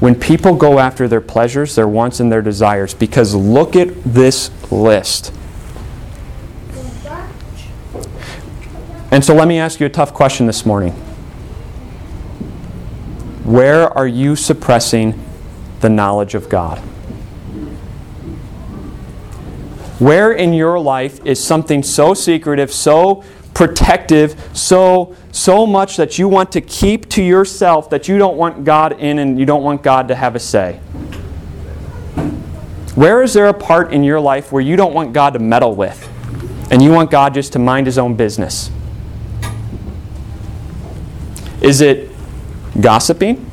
when 0.03 0.15
people 0.15 0.53
go 0.53 0.79
after 0.79 1.07
their 1.07 1.21
pleasures, 1.21 1.75
their 1.75 1.87
wants, 1.87 2.19
and 2.19 2.29
their 2.29 2.41
desires. 2.41 2.93
Because 2.93 3.33
look 3.33 3.77
at 3.77 4.03
this 4.03 4.51
list. 4.69 5.33
And 9.11 9.23
so 9.23 9.33
let 9.33 9.47
me 9.47 9.59
ask 9.59 9.79
you 9.79 9.85
a 9.85 9.89
tough 9.89 10.13
question 10.13 10.45
this 10.45 10.65
morning. 10.65 10.91
Where 13.45 13.87
are 13.97 14.05
you 14.05 14.35
suppressing 14.35 15.17
the 15.79 15.87
knowledge 15.87 16.35
of 16.35 16.49
God? 16.49 16.79
Where 19.99 20.33
in 20.33 20.51
your 20.51 20.81
life 20.81 21.25
is 21.25 21.41
something 21.41 21.81
so 21.81 22.13
secretive, 22.13 22.73
so 22.73 23.23
protective, 23.53 24.39
so 24.53 25.15
so 25.31 25.65
much 25.65 25.97
that 25.97 26.17
you 26.17 26.27
want 26.27 26.51
to 26.51 26.61
keep 26.61 27.09
to 27.09 27.23
yourself 27.23 27.89
that 27.89 28.07
you 28.07 28.17
don't 28.17 28.37
want 28.37 28.63
God 28.63 28.99
in 28.99 29.19
and 29.19 29.39
you 29.39 29.45
don't 29.45 29.63
want 29.63 29.83
God 29.83 30.07
to 30.07 30.15
have 30.15 30.35
a 30.35 30.39
say? 30.39 30.79
Where 32.95 33.23
is 33.23 33.33
there 33.33 33.47
a 33.47 33.53
part 33.53 33.91
in 33.91 34.03
your 34.03 34.19
life 34.19 34.51
where 34.51 34.61
you 34.61 34.75
don't 34.75 34.93
want 34.93 35.13
God 35.13 35.33
to 35.33 35.39
meddle 35.39 35.75
with 35.75 36.09
and 36.71 36.81
you 36.81 36.91
want 36.91 37.09
God 37.09 37.33
just 37.33 37.53
to 37.53 37.59
mind 37.59 37.87
his 37.87 37.97
own 37.97 38.15
business? 38.15 38.69
Is 41.61 41.81
it 41.81 42.11
gossiping? 42.79 43.49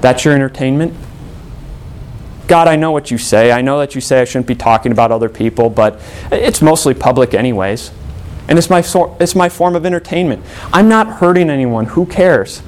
That's 0.00 0.24
your 0.24 0.34
entertainment? 0.34 0.94
God, 2.46 2.68
I 2.68 2.76
know 2.76 2.92
what 2.92 3.10
you 3.10 3.18
say. 3.18 3.52
I 3.52 3.62
know 3.62 3.78
that 3.78 3.94
you 3.94 4.00
say 4.00 4.20
I 4.20 4.24
shouldn't 4.24 4.46
be 4.46 4.54
talking 4.54 4.92
about 4.92 5.10
other 5.10 5.28
people, 5.28 5.70
but 5.70 6.00
it's 6.30 6.60
mostly 6.60 6.94
public, 6.94 7.34
anyways. 7.34 7.90
And 8.48 8.58
it's 8.58 8.68
my, 8.68 8.84
it's 9.18 9.34
my 9.34 9.48
form 9.48 9.74
of 9.74 9.86
entertainment. 9.86 10.44
I'm 10.72 10.88
not 10.88 11.06
hurting 11.06 11.48
anyone. 11.48 11.86
Who 11.86 12.04
cares? 12.04 12.62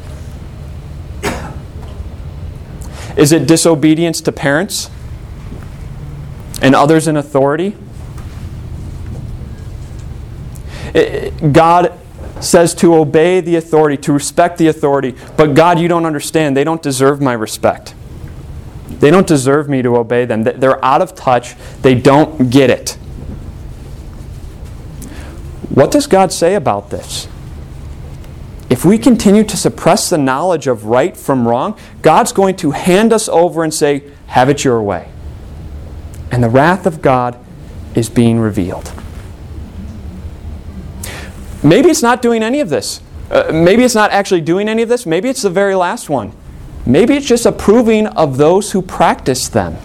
Is 3.17 3.33
it 3.33 3.47
disobedience 3.47 4.21
to 4.23 4.33
parents 4.33 4.91
and 6.63 6.75
others 6.75 7.07
in 7.07 7.17
authority? 7.17 7.77
God 11.53 11.93
says 12.41 12.75
to 12.77 12.95
obey 12.95 13.41
the 13.41 13.57
authority, 13.57 13.97
to 13.99 14.13
respect 14.13 14.57
the 14.57 14.69
authority, 14.69 15.15
but 15.37 15.55
God, 15.55 15.79
you 15.79 15.89
don't 15.89 16.07
understand. 16.07 16.57
They 16.57 16.65
don't 16.65 16.83
deserve 16.83 17.21
my 17.21 17.35
respect. 17.35 17.95
They 18.89 19.11
don't 19.11 19.27
deserve 19.27 19.69
me 19.69 19.83
to 19.83 19.97
obey 19.97 20.25
them. 20.25 20.43
They're 20.43 20.83
out 20.85 21.03
of 21.03 21.15
touch. 21.15 21.55
They 21.83 21.95
don't 21.95 22.51
get 22.51 22.71
it. 22.71 22.91
What 25.71 25.91
does 25.91 26.07
God 26.07 26.33
say 26.33 26.55
about 26.55 26.91
this? 26.91 27.29
if 28.69 28.85
we 28.85 28.99
continue 28.99 29.45
to 29.45 29.57
suppress 29.57 30.11
the 30.11 30.19
knowledge 30.19 30.67
of 30.67 30.87
right 30.87 31.17
from 31.17 31.47
wrong, 31.47 31.79
God's 32.03 32.33
going 32.33 32.57
to 32.57 32.73
hand 32.73 33.13
us 33.13 33.29
over 33.29 33.63
and 33.63 33.73
say, 33.73 34.03
Have 34.29 34.49
it 34.49 34.65
your 34.65 34.83
way. 34.83 35.09
And 36.31 36.43
the 36.43 36.49
wrath 36.49 36.87
of 36.87 37.01
God 37.01 37.39
is 37.95 38.11
being 38.11 38.41
revealed. 38.41 38.93
Maybe 41.63 41.89
it's 41.89 42.03
not 42.03 42.21
doing 42.23 42.43
any 42.43 42.61
of 42.61 42.69
this. 42.69 43.01
Uh, 43.31 43.51
maybe 43.53 43.83
it's 43.83 43.95
not 43.95 44.11
actually 44.11 44.41
doing 44.41 44.69
any 44.69 44.83
of 44.83 44.89
this. 44.89 45.07
Maybe 45.07 45.29
it's 45.29 45.43
the 45.43 45.51
very 45.51 45.75
last 45.75 46.11
one. 46.11 46.33
Maybe 46.87 47.15
it's 47.15 47.27
just 47.27 47.45
approving 47.45 48.07
of 48.07 48.37
those 48.37 48.71
who 48.71 48.81
practice 48.81 49.49
them. 49.49 49.77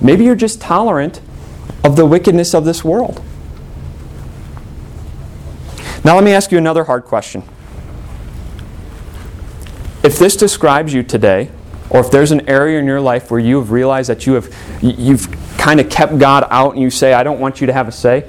Maybe 0.00 0.24
you're 0.24 0.36
just 0.36 0.60
tolerant 0.60 1.20
of 1.84 1.96
the 1.96 2.06
wickedness 2.06 2.54
of 2.54 2.64
this 2.64 2.84
world. 2.84 3.20
Now, 6.04 6.14
let 6.14 6.24
me 6.24 6.32
ask 6.32 6.52
you 6.52 6.56
another 6.56 6.84
hard 6.84 7.04
question. 7.04 7.42
If 10.02 10.18
this 10.18 10.36
describes 10.36 10.94
you 10.94 11.02
today, 11.02 11.50
or 11.90 12.00
if 12.00 12.10
there's 12.10 12.30
an 12.30 12.48
area 12.48 12.78
in 12.78 12.86
your 12.86 13.00
life 13.00 13.30
where 13.30 13.40
you 13.40 13.58
have 13.58 13.70
realized 13.70 14.08
that 14.08 14.24
you 14.24 14.34
have 14.34 14.54
you've 14.80 15.28
kind 15.58 15.80
of 15.80 15.90
kept 15.90 16.18
God 16.18 16.46
out 16.48 16.72
and 16.74 16.82
you 16.82 16.88
say, 16.88 17.12
I 17.12 17.22
don't 17.22 17.40
want 17.40 17.60
you 17.60 17.66
to 17.66 17.72
have 17.72 17.88
a 17.88 17.92
say, 17.92 18.24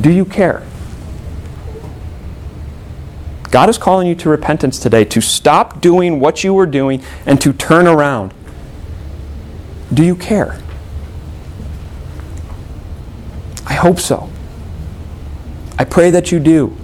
do 0.00 0.10
you 0.10 0.24
care? 0.24 0.64
God 3.50 3.68
is 3.68 3.78
calling 3.78 4.06
you 4.06 4.14
to 4.16 4.28
repentance 4.28 4.78
today, 4.78 5.04
to 5.06 5.20
stop 5.20 5.80
doing 5.80 6.20
what 6.20 6.44
you 6.44 6.54
were 6.54 6.66
doing 6.66 7.02
and 7.26 7.40
to 7.40 7.52
turn 7.52 7.86
around. 7.86 8.32
Do 9.92 10.04
you 10.04 10.14
care? 10.14 10.60
I 13.66 13.74
hope 13.74 13.98
so. 13.98 14.30
I 15.78 15.84
pray 15.84 16.10
that 16.10 16.30
you 16.30 16.38
do. 16.38 16.76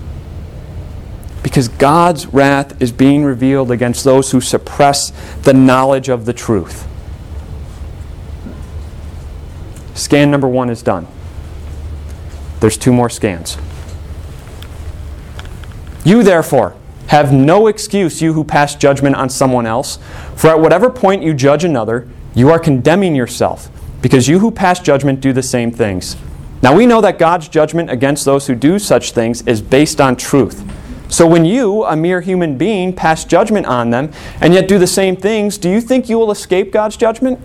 Because 1.43 1.69
God's 1.69 2.27
wrath 2.27 2.81
is 2.83 2.91
being 2.91 3.25
revealed 3.25 3.71
against 3.71 4.03
those 4.03 4.33
who 4.33 4.41
suppress 4.41 5.13
the 5.43 5.53
knowledge 5.53 6.09
of 6.09 6.27
the 6.27 6.33
truth. 6.33 6.89
Scan 9.95 10.31
number 10.31 10.49
one 10.49 10.69
is 10.69 10.83
done. 10.83 11.07
There's 12.59 12.77
two 12.77 12.93
more 12.93 13.09
scans. 13.09 13.57
You, 16.07 16.23
therefore, 16.23 16.77
have 17.09 17.33
no 17.33 17.67
excuse, 17.67 18.23
you 18.23 18.33
who 18.33 18.45
pass 18.45 18.77
judgment 18.77 19.17
on 19.17 19.29
someone 19.29 19.67
else, 19.67 19.99
for 20.37 20.51
at 20.51 20.61
whatever 20.61 20.89
point 20.89 21.25
you 21.25 21.35
judge 21.35 21.65
another, 21.65 22.09
you 22.33 22.49
are 22.49 22.61
condemning 22.61 23.17
yourself, 23.17 23.69
because 24.03 24.29
you 24.29 24.39
who 24.39 24.53
pass 24.53 24.79
judgment 24.79 25.21
do 25.21 25.33
the 25.33 25.43
same 25.43 25.73
things. 25.73 26.17
Now 26.63 26.77
we 26.77 26.87
know 26.87 27.01
that 27.01 27.19
God's 27.19 27.49
judgment 27.49 27.91
against 27.91 28.25
those 28.25 28.47
who 28.47 28.55
do 28.55 28.79
such 28.79 29.11
things 29.11 29.43
is 29.49 29.61
based 29.61 30.01
on 30.01 30.15
truth. 30.15 30.63
So 31.09 31.27
when 31.27 31.45
you, 31.45 31.83
a 31.83 31.97
mere 31.97 32.21
human 32.21 32.57
being, 32.57 32.95
pass 32.95 33.25
judgment 33.25 33.67
on 33.67 33.91
them 33.91 34.13
and 34.41 34.55
yet 34.55 34.69
do 34.69 34.79
the 34.79 34.87
same 34.87 35.17
things, 35.17 35.59
do 35.59 35.69
you 35.69 35.81
think 35.81 36.09
you 36.09 36.21
will 36.21 36.31
escape 36.31 36.71
God's 36.71 36.97
judgment? 36.97 37.41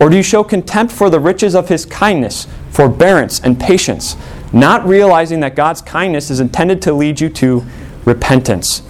Or 0.00 0.10
do 0.10 0.16
you 0.16 0.24
show 0.24 0.42
contempt 0.42 0.92
for 0.92 1.10
the 1.10 1.20
riches 1.20 1.54
of 1.54 1.68
his 1.68 1.86
kindness, 1.86 2.48
forbearance, 2.70 3.40
and 3.40 3.60
patience, 3.60 4.16
not 4.52 4.84
realizing 4.84 5.38
that 5.40 5.54
God's 5.54 5.80
kindness 5.80 6.28
is 6.28 6.40
intended 6.40 6.82
to 6.82 6.92
lead 6.92 7.20
you 7.20 7.28
to 7.28 7.64
repentance? 8.04 8.82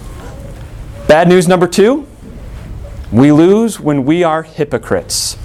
Bad 1.07 1.27
news 1.27 1.47
number 1.47 1.67
two 1.67 2.07
we 3.11 3.31
lose 3.31 3.79
when 3.79 4.03
we 4.03 4.23
are 4.23 4.43
hypocrites. 4.43 5.37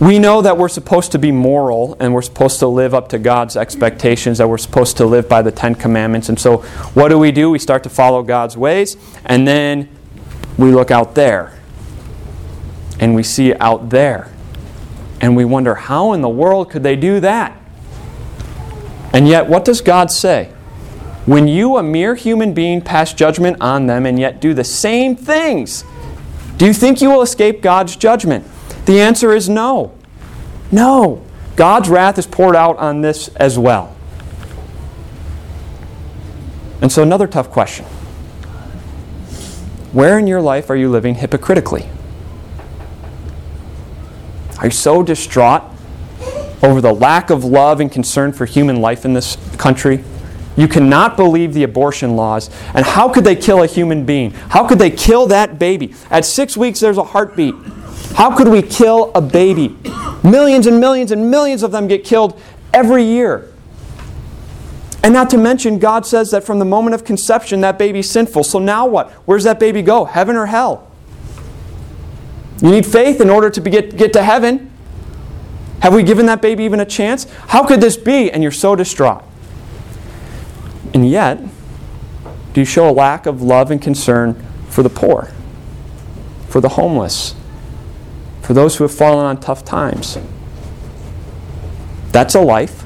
We 0.00 0.20
know 0.20 0.40
that 0.42 0.56
we're 0.56 0.68
supposed 0.68 1.10
to 1.12 1.18
be 1.18 1.32
moral 1.32 1.96
and 1.98 2.14
we're 2.14 2.22
supposed 2.22 2.60
to 2.60 2.68
live 2.68 2.94
up 2.94 3.08
to 3.08 3.18
God's 3.18 3.56
expectations, 3.56 4.38
that 4.38 4.48
we're 4.48 4.56
supposed 4.56 4.96
to 4.98 5.06
live 5.06 5.28
by 5.28 5.42
the 5.42 5.50
Ten 5.50 5.74
Commandments. 5.74 6.28
And 6.28 6.38
so, 6.38 6.58
what 6.94 7.08
do 7.08 7.18
we 7.18 7.32
do? 7.32 7.50
We 7.50 7.58
start 7.58 7.82
to 7.82 7.90
follow 7.90 8.22
God's 8.22 8.56
ways, 8.56 8.96
and 9.24 9.46
then 9.46 9.88
we 10.56 10.70
look 10.70 10.92
out 10.92 11.14
there 11.16 11.58
and 13.00 13.14
we 13.14 13.24
see 13.24 13.54
out 13.54 13.90
there. 13.90 14.32
And 15.20 15.36
we 15.36 15.44
wonder, 15.44 15.74
how 15.74 16.12
in 16.12 16.20
the 16.20 16.28
world 16.28 16.70
could 16.70 16.84
they 16.84 16.94
do 16.94 17.18
that? 17.20 17.57
And 19.12 19.26
yet, 19.26 19.48
what 19.48 19.64
does 19.64 19.80
God 19.80 20.10
say? 20.10 20.52
When 21.26 21.48
you, 21.48 21.76
a 21.76 21.82
mere 21.82 22.14
human 22.14 22.54
being, 22.54 22.80
pass 22.80 23.12
judgment 23.12 23.58
on 23.60 23.86
them 23.86 24.06
and 24.06 24.18
yet 24.18 24.40
do 24.40 24.54
the 24.54 24.64
same 24.64 25.14
things, 25.16 25.84
do 26.56 26.66
you 26.66 26.72
think 26.72 27.00
you 27.00 27.10
will 27.10 27.22
escape 27.22 27.60
God's 27.60 27.96
judgment? 27.96 28.46
The 28.86 29.00
answer 29.00 29.32
is 29.32 29.48
no. 29.48 29.94
No. 30.72 31.24
God's 31.56 31.88
wrath 31.88 32.18
is 32.18 32.26
poured 32.26 32.56
out 32.56 32.78
on 32.78 33.00
this 33.00 33.28
as 33.36 33.58
well. 33.58 33.94
And 36.80 36.90
so, 36.90 37.02
another 37.02 37.26
tough 37.26 37.50
question 37.50 37.84
Where 39.92 40.18
in 40.18 40.26
your 40.26 40.40
life 40.40 40.70
are 40.70 40.76
you 40.76 40.88
living 40.90 41.16
hypocritically? 41.16 41.88
Are 44.58 44.66
you 44.66 44.70
so 44.70 45.02
distraught 45.02 45.62
over 46.62 46.80
the 46.80 46.92
lack 46.92 47.30
of 47.30 47.44
love 47.44 47.80
and 47.80 47.90
concern 47.90 48.32
for 48.32 48.46
human 48.46 48.80
life 48.80 49.04
in 49.04 49.12
this 49.12 49.36
country? 49.56 50.04
You 50.56 50.66
cannot 50.66 51.16
believe 51.16 51.54
the 51.54 51.62
abortion 51.62 52.16
laws. 52.16 52.50
And 52.74 52.84
how 52.84 53.08
could 53.08 53.22
they 53.22 53.36
kill 53.36 53.62
a 53.62 53.66
human 53.66 54.04
being? 54.04 54.32
How 54.32 54.66
could 54.66 54.80
they 54.80 54.90
kill 54.90 55.28
that 55.28 55.58
baby? 55.58 55.94
At 56.10 56.24
six 56.24 56.56
weeks, 56.56 56.80
there's 56.80 56.98
a 56.98 57.04
heartbeat. 57.04 57.54
How 58.14 58.36
could 58.36 58.48
we 58.48 58.62
kill 58.62 59.12
a 59.14 59.20
baby? 59.20 59.76
Millions 60.24 60.66
and 60.66 60.80
millions 60.80 61.12
and 61.12 61.30
millions 61.30 61.62
of 61.62 61.70
them 61.70 61.86
get 61.86 62.02
killed 62.02 62.40
every 62.74 63.04
year. 63.04 63.52
And 65.04 65.14
not 65.14 65.30
to 65.30 65.38
mention, 65.38 65.78
God 65.78 66.04
says 66.04 66.32
that 66.32 66.42
from 66.42 66.58
the 66.58 66.64
moment 66.64 66.94
of 66.94 67.04
conception, 67.04 67.60
that 67.60 67.78
baby's 67.78 68.10
sinful. 68.10 68.42
So 68.42 68.58
now 68.58 68.84
what? 68.84 69.12
Where's 69.26 69.44
that 69.44 69.60
baby 69.60 69.80
go? 69.80 70.06
Heaven 70.06 70.34
or 70.34 70.46
hell? 70.46 70.90
You 72.60 72.72
need 72.72 72.84
faith 72.84 73.20
in 73.20 73.30
order 73.30 73.48
to 73.48 73.60
get, 73.60 73.96
get 73.96 74.12
to 74.14 74.24
heaven. 74.24 74.72
Have 75.80 75.94
we 75.94 76.02
given 76.02 76.26
that 76.26 76.42
baby 76.42 76.64
even 76.64 76.80
a 76.80 76.84
chance? 76.84 77.30
How 77.48 77.64
could 77.64 77.80
this 77.80 77.96
be? 77.96 78.30
And 78.30 78.42
you're 78.42 78.52
so 78.52 78.74
distraught. 78.74 79.22
And 80.92 81.08
yet, 81.08 81.40
do 82.52 82.60
you 82.60 82.64
show 82.64 82.88
a 82.88 82.92
lack 82.92 83.26
of 83.26 83.42
love 83.42 83.70
and 83.70 83.80
concern 83.80 84.34
for 84.68 84.82
the 84.82 84.90
poor, 84.90 85.30
for 86.48 86.60
the 86.60 86.70
homeless, 86.70 87.34
for 88.42 88.54
those 88.54 88.76
who 88.76 88.84
have 88.84 88.94
fallen 88.94 89.26
on 89.26 89.38
tough 89.40 89.64
times. 89.64 90.16
That's 92.12 92.34
a 92.34 92.40
life. 92.40 92.84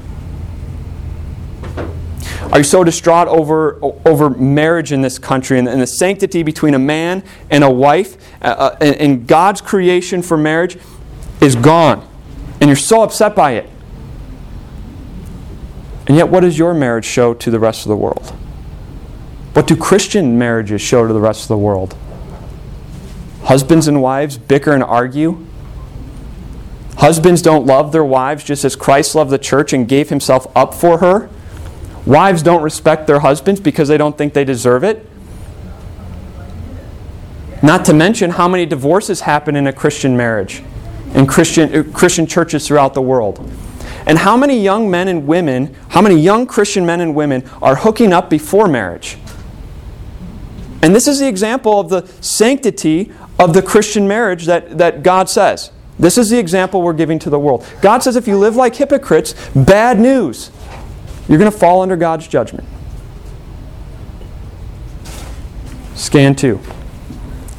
Are 2.51 2.57
you 2.57 2.63
so 2.63 2.83
distraught 2.83 3.27
over, 3.29 3.79
over 4.05 4.29
marriage 4.29 4.91
in 4.91 5.01
this 5.01 5.17
country 5.17 5.57
and, 5.57 5.67
and 5.67 5.81
the 5.81 5.87
sanctity 5.87 6.43
between 6.43 6.73
a 6.73 6.79
man 6.79 7.23
and 7.49 7.63
a 7.63 7.69
wife 7.69 8.17
uh, 8.41 8.47
uh, 8.47 8.77
and, 8.81 8.95
and 8.97 9.27
God's 9.27 9.61
creation 9.61 10.21
for 10.21 10.35
marriage 10.35 10.77
is 11.41 11.55
gone? 11.55 12.07
And 12.59 12.69
you're 12.69 12.75
so 12.75 13.01
upset 13.03 13.35
by 13.35 13.51
it. 13.51 13.69
And 16.07 16.17
yet, 16.17 16.29
what 16.29 16.41
does 16.41 16.57
your 16.57 16.73
marriage 16.73 17.05
show 17.05 17.33
to 17.33 17.51
the 17.51 17.59
rest 17.59 17.85
of 17.85 17.89
the 17.89 17.95
world? 17.95 18.33
What 19.53 19.67
do 19.67 19.75
Christian 19.75 20.37
marriages 20.37 20.81
show 20.81 21.07
to 21.07 21.13
the 21.13 21.19
rest 21.19 21.43
of 21.43 21.47
the 21.49 21.57
world? 21.57 21.95
Husbands 23.43 23.87
and 23.87 24.01
wives 24.01 24.37
bicker 24.37 24.71
and 24.71 24.83
argue. 24.83 25.45
Husbands 26.97 27.41
don't 27.41 27.65
love 27.65 27.91
their 27.91 28.03
wives 28.03 28.43
just 28.43 28.63
as 28.65 28.75
Christ 28.75 29.15
loved 29.15 29.31
the 29.31 29.37
church 29.37 29.73
and 29.73 29.87
gave 29.87 30.09
himself 30.09 30.47
up 30.55 30.73
for 30.73 30.99
her. 30.99 31.29
Wives 32.05 32.43
don't 32.43 32.61
respect 32.61 33.07
their 33.07 33.19
husbands 33.19 33.59
because 33.59 33.87
they 33.87 33.97
don't 33.97 34.17
think 34.17 34.33
they 34.33 34.43
deserve 34.43 34.83
it. 34.83 35.07
Not 37.61 37.85
to 37.85 37.93
mention 37.93 38.31
how 38.31 38.47
many 38.47 38.65
divorces 38.65 39.21
happen 39.21 39.55
in 39.55 39.67
a 39.67 39.73
Christian 39.73 40.17
marriage, 40.17 40.63
in 41.15 41.27
Christian, 41.27 41.73
uh, 41.73 41.83
Christian 41.93 42.25
churches 42.25 42.67
throughout 42.67 42.93
the 42.93 43.01
world. 43.01 43.39
And 44.05 44.17
how 44.17 44.35
many 44.35 44.61
young 44.61 44.91
men 44.91 45.07
and 45.07 45.25
women, 45.27 45.75
how 45.89 46.01
many 46.01 46.15
young 46.15 46.45
Christian 46.45 46.85
men 46.85 46.99
and 46.99 47.15
women 47.15 47.49
are 47.61 47.75
hooking 47.75 48.11
up 48.11 48.29
before 48.29 48.67
marriage? 48.67 49.17
And 50.81 50.93
this 50.93 51.07
is 51.07 51.19
the 51.19 51.27
example 51.27 51.79
of 51.79 51.89
the 51.89 52.05
sanctity 52.21 53.11
of 53.39 53.53
the 53.53 53.61
Christian 53.61 54.07
marriage 54.07 54.45
that, 54.45 54.77
that 54.77 55.03
God 55.03 55.29
says. 55.29 55.71
This 55.97 56.17
is 56.17 56.29
the 56.29 56.39
example 56.39 56.81
we're 56.81 56.93
giving 56.93 57.19
to 57.19 57.29
the 57.29 57.39
world. 57.39 57.65
God 57.81 58.03
says 58.03 58.15
if 58.15 58.27
you 58.27 58.37
live 58.37 58.55
like 58.55 58.75
hypocrites, 58.75 59.33
bad 59.55 59.99
news. 59.99 60.51
You're 61.29 61.37
going 61.37 61.51
to 61.51 61.57
fall 61.57 61.81
under 61.81 61.95
God's 61.95 62.27
judgment. 62.27 62.67
Scan 65.95 66.35
two. 66.35 66.59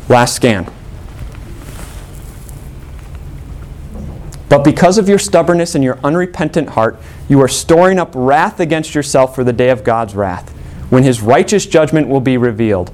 Last 0.08 0.36
scan. 0.36 0.70
But 4.48 4.64
because 4.64 4.98
of 4.98 5.08
your 5.08 5.18
stubbornness 5.18 5.74
and 5.74 5.82
your 5.82 5.98
unrepentant 6.04 6.70
heart, 6.70 6.98
you 7.28 7.40
are 7.40 7.48
storing 7.48 7.98
up 7.98 8.12
wrath 8.14 8.60
against 8.60 8.94
yourself 8.94 9.34
for 9.34 9.44
the 9.44 9.52
day 9.52 9.70
of 9.70 9.84
God's 9.84 10.14
wrath, 10.14 10.50
when 10.90 11.02
his 11.02 11.20
righteous 11.20 11.66
judgment 11.66 12.08
will 12.08 12.20
be 12.20 12.36
revealed. 12.36 12.92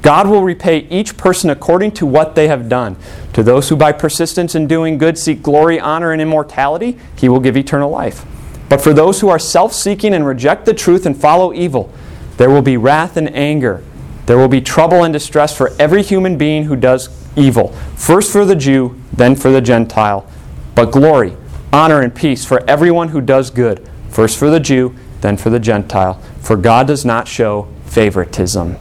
God 0.00 0.26
will 0.26 0.42
repay 0.42 0.78
each 0.90 1.16
person 1.16 1.50
according 1.50 1.92
to 1.92 2.06
what 2.06 2.34
they 2.34 2.48
have 2.48 2.68
done. 2.68 2.96
To 3.34 3.42
those 3.42 3.68
who 3.68 3.76
by 3.76 3.92
persistence 3.92 4.54
in 4.54 4.66
doing 4.66 4.98
good 4.98 5.16
seek 5.16 5.42
glory, 5.42 5.78
honor, 5.78 6.12
and 6.12 6.20
immortality, 6.20 6.98
he 7.16 7.28
will 7.28 7.40
give 7.40 7.56
eternal 7.56 7.90
life. 7.90 8.24
But 8.68 8.80
for 8.80 8.92
those 8.92 9.20
who 9.20 9.28
are 9.28 9.38
self 9.38 9.72
seeking 9.72 10.14
and 10.14 10.26
reject 10.26 10.66
the 10.66 10.74
truth 10.74 11.06
and 11.06 11.16
follow 11.16 11.52
evil, 11.52 11.92
there 12.36 12.50
will 12.50 12.62
be 12.62 12.76
wrath 12.76 13.16
and 13.16 13.32
anger 13.34 13.82
there 14.26 14.38
will 14.38 14.48
be 14.48 14.60
trouble 14.60 15.02
and 15.02 15.12
distress 15.12 15.56
for 15.56 15.72
every 15.78 16.02
human 16.02 16.38
being 16.38 16.64
who 16.64 16.76
does 16.76 17.08
evil, 17.36 17.68
first 17.96 18.32
for 18.32 18.44
the 18.44 18.54
Jew, 18.54 18.98
then 19.12 19.34
for 19.34 19.50
the 19.50 19.60
Gentile. 19.60 20.26
But 20.74 20.90
glory, 20.90 21.36
honor, 21.72 22.00
and 22.00 22.14
peace 22.14 22.44
for 22.44 22.62
everyone 22.68 23.08
who 23.08 23.20
does 23.20 23.50
good, 23.50 23.88
first 24.08 24.38
for 24.38 24.50
the 24.50 24.60
Jew, 24.60 24.94
then 25.20 25.36
for 25.36 25.50
the 25.50 25.60
Gentile. 25.60 26.14
For 26.40 26.56
God 26.56 26.86
does 26.86 27.04
not 27.04 27.28
show 27.28 27.68
favoritism. 27.86 28.76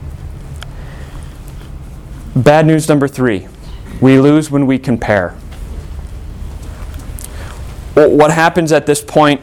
Bad 2.36 2.65
news 2.65 2.88
number 2.88 3.08
three 3.08 3.47
we 3.99 4.19
lose 4.19 4.49
when 4.49 4.65
we 4.65 4.80
compare. 4.80 5.36
What 7.93 8.32
happens 8.32 8.71
at 8.71 8.86
this 8.88 9.01
point 9.01 9.41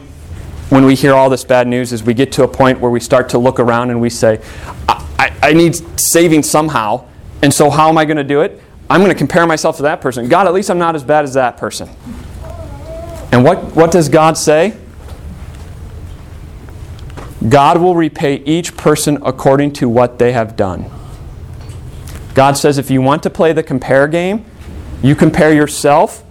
when 0.69 0.85
we 0.85 0.95
hear 0.95 1.13
all 1.13 1.29
this 1.29 1.43
bad 1.43 1.67
news 1.67 1.93
is 1.93 2.03
we 2.03 2.13
get 2.13 2.31
to 2.33 2.43
a 2.43 2.47
point 2.47 2.79
where 2.79 2.91
we 2.91 2.99
start 2.99 3.29
to 3.29 3.37
look 3.37 3.59
around 3.59 3.89
and 3.89 4.01
we 4.01 4.09
say, 4.09 4.41
I, 4.87 5.33
I 5.41 5.53
need 5.53 5.75
saving 5.99 6.43
somehow. 6.43 7.05
And 7.41 7.53
so, 7.53 7.69
how 7.69 7.89
am 7.89 7.97
I 7.97 8.05
going 8.05 8.17
to 8.17 8.23
do 8.23 8.41
it? 8.41 8.61
I'm 8.89 9.01
going 9.01 9.11
to 9.11 9.17
compare 9.17 9.47
myself 9.47 9.77
to 9.77 9.83
that 9.83 10.01
person. 10.01 10.27
God, 10.27 10.45
at 10.45 10.53
least 10.53 10.69
I'm 10.69 10.77
not 10.79 10.95
as 10.95 11.03
bad 11.03 11.23
as 11.23 11.33
that 11.35 11.57
person. 11.57 11.89
And 13.31 13.43
what, 13.43 13.75
what 13.75 13.91
does 13.91 14.09
God 14.09 14.37
say? 14.37 14.75
God 17.47 17.79
will 17.79 17.95
repay 17.95 18.37
each 18.37 18.75
person 18.75 19.17
according 19.23 19.73
to 19.73 19.87
what 19.87 20.19
they 20.19 20.33
have 20.33 20.55
done. 20.55 20.89
God 22.33 22.57
says 22.57 22.77
if 22.77 22.91
you 22.91 23.01
want 23.01 23.23
to 23.23 23.29
play 23.29 23.53
the 23.53 23.63
compare 23.63 24.07
game, 24.07 24.45
you 25.01 25.15
compare 25.15 25.53
yourself 25.53 26.23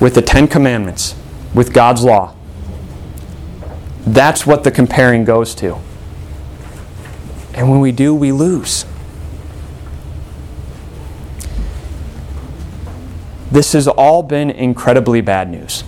with 0.00 0.14
the 0.14 0.22
Ten 0.22 0.46
Commandments, 0.46 1.14
with 1.54 1.72
God's 1.72 2.02
law. 2.04 2.34
That's 4.06 4.46
what 4.46 4.64
the 4.64 4.70
comparing 4.70 5.24
goes 5.24 5.54
to. 5.56 5.78
And 7.54 7.70
when 7.70 7.80
we 7.80 7.92
do, 7.92 8.14
we 8.14 8.32
lose. 8.32 8.84
This 13.50 13.72
has 13.72 13.88
all 13.88 14.22
been 14.22 14.50
incredibly 14.50 15.20
bad 15.20 15.50
news. 15.50 15.84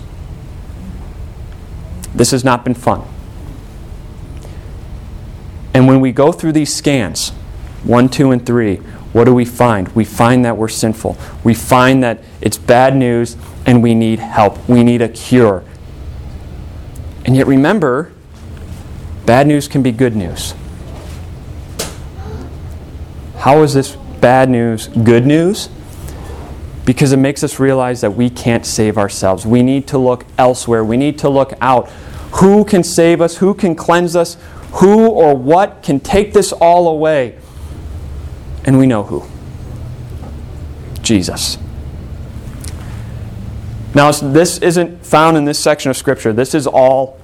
This 2.15 2.31
has 2.31 2.43
not 2.43 2.63
been 2.63 2.73
fun. 2.73 3.03
And 5.73 5.87
when 5.87 5.99
we 6.01 6.11
go 6.11 6.31
through 6.31 6.51
these 6.51 6.73
scans, 6.73 7.29
one, 7.83 8.07
two, 8.09 8.31
and 8.31 8.45
three, 8.45 8.77
what 9.11 9.25
do 9.25 9.33
we 9.33 9.45
find? 9.45 9.89
We 9.89 10.05
find 10.05 10.43
that 10.45 10.57
we're 10.57 10.67
sinful. 10.67 11.17
We 11.43 11.53
find 11.53 12.03
that 12.03 12.23
it's 12.41 12.57
bad 12.57 12.95
news 12.95 13.37
and 13.65 13.81
we 13.81 13.95
need 13.95 14.19
help. 14.19 14.67
We 14.67 14.83
need 14.83 15.01
a 15.01 15.09
cure. 15.09 15.63
And 17.25 17.35
yet 17.35 17.47
remember, 17.47 18.11
bad 19.25 19.47
news 19.47 19.67
can 19.67 19.81
be 19.81 19.91
good 19.91 20.15
news. 20.15 20.55
How 23.37 23.61
is 23.61 23.73
this 23.73 23.95
bad 24.21 24.49
news 24.49 24.87
good 24.87 25.25
news? 25.25 25.69
Because 26.85 27.13
it 27.13 27.17
makes 27.17 27.43
us 27.43 27.59
realize 27.59 28.01
that 28.01 28.11
we 28.11 28.29
can't 28.29 28.65
save 28.65 28.97
ourselves. 28.97 29.45
We 29.45 29.63
need 29.63 29.87
to 29.87 29.97
look 29.97 30.25
elsewhere. 30.37 30.83
We 30.83 30.97
need 30.97 31.17
to 31.19 31.29
look 31.29 31.53
out. 31.61 31.89
Who 32.41 32.65
can 32.65 32.83
save 32.83 33.21
us? 33.21 33.37
Who 33.37 33.53
can 33.53 33.75
cleanse 33.75 34.15
us? 34.15 34.37
Who 34.73 35.07
or 35.07 35.35
what 35.35 35.83
can 35.83 35.99
take 35.99 36.33
this 36.33 36.51
all 36.51 36.87
away? 36.87 37.37
And 38.65 38.77
we 38.77 38.87
know 38.87 39.03
who 39.03 39.23
Jesus. 41.01 41.57
Now, 43.93 44.11
this 44.11 44.57
isn't 44.57 45.05
found 45.05 45.37
in 45.37 45.45
this 45.45 45.59
section 45.59 45.91
of 45.91 45.97
Scripture. 45.97 46.33
This 46.33 46.55
is 46.55 46.65
all 46.65 47.19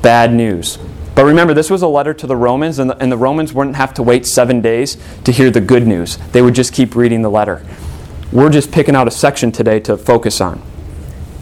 bad 0.00 0.32
news. 0.32 0.78
But 1.14 1.24
remember, 1.24 1.52
this 1.52 1.68
was 1.68 1.82
a 1.82 1.88
letter 1.88 2.14
to 2.14 2.26
the 2.26 2.36
Romans, 2.36 2.78
and 2.78 2.90
the, 2.90 2.96
and 2.98 3.10
the, 3.10 3.16
Romans 3.16 3.52
wouldn't 3.52 3.76
have 3.76 3.92
to 3.94 4.02
wait 4.02 4.24
seven 4.24 4.60
days 4.60 4.96
to 5.24 5.32
hear 5.32 5.50
the 5.50 5.60
good 5.60 5.86
news. 5.86 6.16
They 6.32 6.40
would 6.40 6.54
just 6.54 6.72
keep 6.72 6.94
reading 6.94 7.22
the 7.22 7.30
letter. 7.30 7.66
We're 8.32 8.50
just 8.50 8.70
picking 8.70 8.94
out 8.94 9.08
a 9.08 9.10
section 9.10 9.52
today 9.52 9.80
to 9.80 9.96
focus 9.96 10.40
on. 10.40 10.62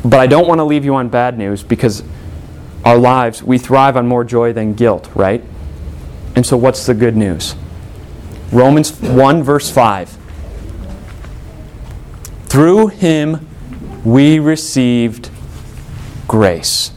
But 0.04 0.20
I 0.20 0.26
don't 0.26 0.46
want 0.46 0.58
to 0.58 0.64
leave 0.64 0.84
you 0.84 0.94
on 0.94 1.08
bad 1.08 1.36
news 1.36 1.62
because 1.62 2.04
our 2.84 2.96
lives, 2.96 3.42
we 3.42 3.58
thrive 3.58 3.96
on 3.96 4.06
more 4.06 4.24
joy 4.24 4.52
than 4.52 4.74
guilt, 4.74 5.10
right? 5.14 5.42
And 6.36 6.46
so, 6.46 6.56
what's 6.56 6.86
the 6.86 6.94
good 6.94 7.16
news? 7.16 7.56
Romans 8.52 8.92
1, 9.00 9.42
verse 9.42 9.70
5. 9.70 10.16
Through 12.44 12.88
him 12.88 13.48
we 14.04 14.38
received 14.38 15.30
grace 16.28 16.92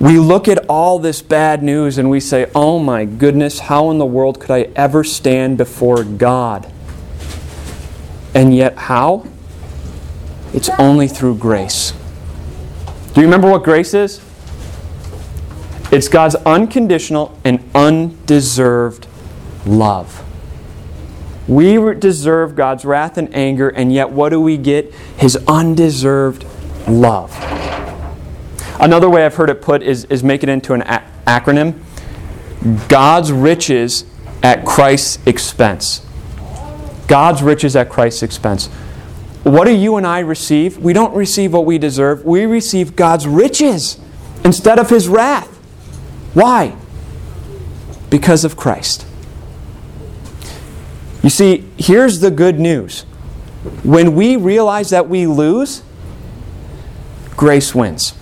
we 0.00 0.18
look 0.18 0.46
at 0.46 0.64
all 0.68 0.98
this 0.98 1.22
bad 1.22 1.62
news 1.62 1.98
and 1.98 2.08
we 2.08 2.20
say, 2.20 2.50
oh 2.54 2.78
my 2.78 3.04
goodness, 3.04 3.58
how 3.58 3.90
in 3.90 3.98
the 3.98 4.06
world 4.06 4.38
could 4.38 4.50
I 4.50 4.62
ever 4.76 5.02
stand 5.02 5.58
before 5.58 6.04
God? 6.04 6.70
And 8.34 8.54
yet, 8.54 8.76
how? 8.76 9.26
It's 10.52 10.68
only 10.78 11.08
through 11.08 11.36
grace. 11.36 11.92
Do 13.14 13.20
you 13.20 13.26
remember 13.26 13.50
what 13.50 13.64
grace 13.64 13.94
is? 13.94 14.20
It's 15.90 16.08
God's 16.08 16.34
unconditional 16.34 17.38
and 17.44 17.68
undeserved 17.74 19.06
love. 19.64 20.24
We 21.48 21.78
deserve 21.94 22.54
God's 22.54 22.84
wrath 22.84 23.16
and 23.16 23.34
anger, 23.34 23.70
and 23.70 23.92
yet 23.92 24.10
what 24.10 24.28
do 24.28 24.40
we 24.40 24.58
get? 24.58 24.92
His 25.16 25.36
undeserved 25.48 26.44
love. 26.86 27.34
Another 28.78 29.08
way 29.08 29.24
I've 29.24 29.34
heard 29.34 29.50
it 29.50 29.62
put 29.62 29.82
is, 29.82 30.04
is 30.04 30.22
make 30.22 30.42
it 30.42 30.48
into 30.48 30.74
an 30.74 30.82
a- 30.82 31.02
acronym 31.26 31.80
God's 32.88 33.32
riches 33.32 34.04
at 34.42 34.64
Christ's 34.64 35.18
expense. 35.26 36.04
God's 37.08 37.42
riches 37.42 37.74
at 37.74 37.88
Christ's 37.88 38.22
expense. 38.22 38.68
What 39.42 39.64
do 39.64 39.74
you 39.74 39.96
and 39.96 40.06
I 40.06 40.20
receive? 40.20 40.78
We 40.78 40.92
don't 40.92 41.14
receive 41.14 41.52
what 41.52 41.64
we 41.64 41.78
deserve. 41.78 42.24
We 42.24 42.44
receive 42.44 42.94
God's 42.94 43.26
riches 43.26 43.98
instead 44.44 44.78
of 44.78 44.90
His 44.90 45.08
wrath. 45.08 45.48
Why? 46.34 46.76
Because 48.10 48.44
of 48.44 48.56
Christ. 48.56 49.06
You 51.22 51.30
see, 51.30 51.68
here's 51.76 52.20
the 52.20 52.30
good 52.30 52.60
news. 52.60 53.02
When 53.82 54.14
we 54.14 54.36
realize 54.36 54.90
that 54.90 55.08
we 55.08 55.26
lose, 55.26 55.82
grace 57.30 57.74
wins. 57.74 58.14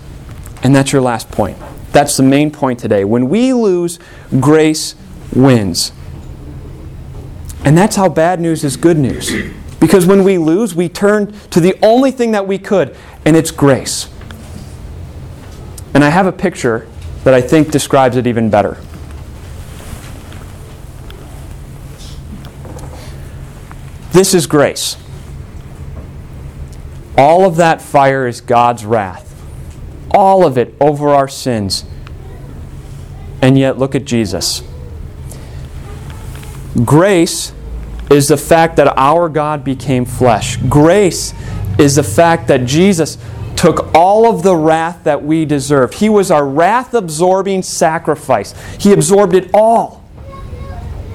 And 0.63 0.75
that's 0.75 0.93
your 0.93 1.03
last 1.03 1.31
point. 1.31 1.59
That's 1.93 2.17
the 2.17 2.23
main 2.23 2.51
point 2.51 2.79
today. 2.79 3.05
When 3.05 3.29
we 3.29 3.53
lose, 3.53 3.99
grace 4.41 4.95
wins. 5.35 5.93
And 7.67 7.77
that's 7.77 7.97
how 7.97 8.09
bad 8.09 8.41
news 8.41 8.63
is 8.63 8.77
good 8.77 8.97
news. 8.97 9.33
Because 9.81 10.07
when 10.07 10.23
we 10.23 10.39
lose, 10.39 10.77
we 10.77 10.89
turn 10.89 11.33
to 11.51 11.59
the 11.61 11.77
only 11.83 12.13
thing 12.13 12.31
that 12.31 12.47
we 12.47 12.59
could, 12.59 12.97
and 13.25 13.37
it's 13.37 13.51
grace. 13.51 14.09
And 15.93 16.05
I 16.05 16.11
have 16.11 16.27
a 16.27 16.33
picture 16.33 16.87
that 17.25 17.35
I 17.35 17.41
think 17.41 17.73
describes 17.73 18.17
it 18.17 18.29
even 18.29 18.51
better. 18.51 18.79
This 24.13 24.33
is 24.33 24.47
grace. 24.47 24.97
All 27.19 27.47
of 27.47 27.57
that 27.57 27.83
fire 27.83 28.29
is 28.29 28.41
God's 28.41 28.85
wrath, 28.85 29.45
all 30.13 30.47
of 30.47 30.57
it 30.57 30.73
over 30.81 31.09
our 31.09 31.27
sins. 31.27 31.85
And 33.43 33.59
yet, 33.59 33.77
look 33.77 33.97
at 33.97 34.05
Jesus. 34.05 34.63
Grace 36.85 37.53
is 38.11 38.29
the 38.29 38.37
fact 38.37 38.77
that 38.77 38.97
our 38.97 39.29
God 39.29 39.65
became 39.65 40.05
flesh. 40.05 40.57
Grace 40.69 41.35
is 41.79 41.97
the 41.97 42.03
fact 42.03 42.49
that 42.49 42.65
Jesus 42.65 43.19
took 43.57 43.95
all 43.95 44.29
of 44.29 44.43
the 44.43 44.55
wrath 44.55 45.05
that 45.05 45.23
we 45.23 45.45
deserved. 45.45 45.95
He 45.95 46.09
was 46.09 46.31
our 46.31 46.47
wrath 46.47 46.95
absorbing 46.95 47.63
sacrifice. 47.63 48.55
He 48.79 48.93
absorbed 48.93 49.35
it 49.35 49.51
all 49.53 50.05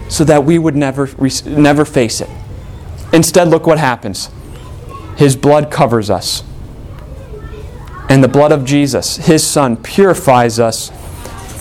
so 0.10 0.24
that 0.26 0.44
we 0.44 0.60
would 0.60 0.76
never, 0.76 1.10
never 1.46 1.86
face 1.86 2.20
it. 2.20 2.30
Instead, 3.14 3.48
look 3.48 3.66
what 3.66 3.78
happens 3.78 4.30
His 5.18 5.36
blood 5.36 5.72
covers 5.72 6.10
us. 6.10 6.44
And 8.10 8.24
the 8.24 8.28
blood 8.28 8.52
of 8.52 8.66
Jesus, 8.66 9.18
His 9.18 9.46
Son, 9.46 9.78
purifies 9.78 10.60
us 10.60 10.92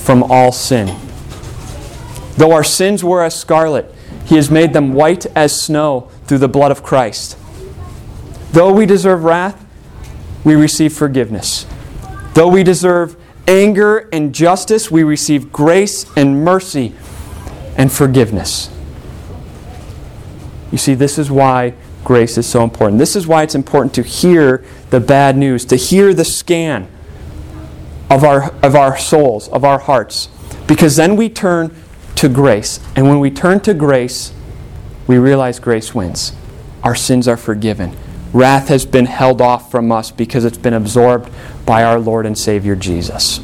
from 0.05 0.25
all 0.25 0.51
sin. 0.51 0.99
Though 2.37 2.53
our 2.53 2.65
sins 2.65 3.05
were 3.05 3.23
as 3.23 3.39
scarlet, 3.39 3.90
He 4.31 4.37
has 4.37 4.49
made 4.49 4.73
them 4.73 4.93
white 4.95 5.27
as 5.35 5.61
snow 5.61 6.09
through 6.27 6.39
the 6.39 6.49
blood 6.49 6.71
of 6.71 6.85
Christ. 6.85 7.37
Though 8.53 8.73
we 8.73 8.87
deserve 8.87 9.25
wrath, 9.25 9.67
we 10.45 10.55
receive 10.55 10.93
forgiveness. 10.93 11.67
Though 12.35 12.47
we 12.47 12.63
deserve 12.63 13.17
anger 13.49 14.09
and 14.13 14.33
justice, 14.33 14.89
we 14.89 15.03
receive 15.03 15.51
grace 15.51 16.07
and 16.17 16.45
mercy 16.45 16.95
and 17.77 17.91
forgiveness. 17.91 18.71
You 20.71 20.79
see, 20.79 20.95
this 20.95 21.19
is 21.19 21.29
why 21.29 21.75
grace 22.05 22.39
is 22.39 22.47
so 22.47 22.63
important. 22.63 23.01
This 23.01 23.17
is 23.17 23.27
why 23.27 23.43
it's 23.43 23.57
important 23.57 23.95
to 23.95 24.05
hear 24.05 24.65
the 24.91 25.01
bad 25.01 25.37
news, 25.37 25.65
to 25.65 25.75
hear 25.75 26.15
the 26.15 26.25
scan 26.25 26.87
of 28.09 28.23
our, 28.23 28.53
of 28.63 28.77
our 28.77 28.97
souls, 28.97 29.49
of 29.49 29.65
our 29.65 29.81
hearts. 29.81 30.29
Because 30.69 30.95
then 30.95 31.17
we 31.17 31.29
turn 31.29 31.75
to 32.21 32.29
grace. 32.29 32.81
And 32.95 33.09
when 33.09 33.19
we 33.19 33.31
turn 33.31 33.61
to 33.61 33.73
grace, 33.73 34.35
we 35.07 35.17
realize 35.17 35.59
grace 35.59 35.95
wins. 35.95 36.35
Our 36.83 36.95
sins 36.95 37.27
are 37.27 37.39
forgiven. 37.39 37.97
Wrath 38.35 38.69
has 38.69 38.85
been 38.85 39.07
held 39.07 39.41
off 39.41 39.71
from 39.71 39.91
us 39.91 40.11
because 40.11 40.45
it's 40.45 40.59
been 40.59 40.75
absorbed 40.75 41.33
by 41.65 41.83
our 41.83 41.99
Lord 41.99 42.27
and 42.27 42.37
Savior 42.37 42.77
Jesus. 42.77 43.39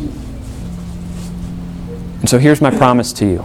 And 2.21 2.29
so 2.29 2.39
here's 2.39 2.61
my 2.61 2.71
promise 2.71 3.15
to 3.15 3.25
you 3.25 3.45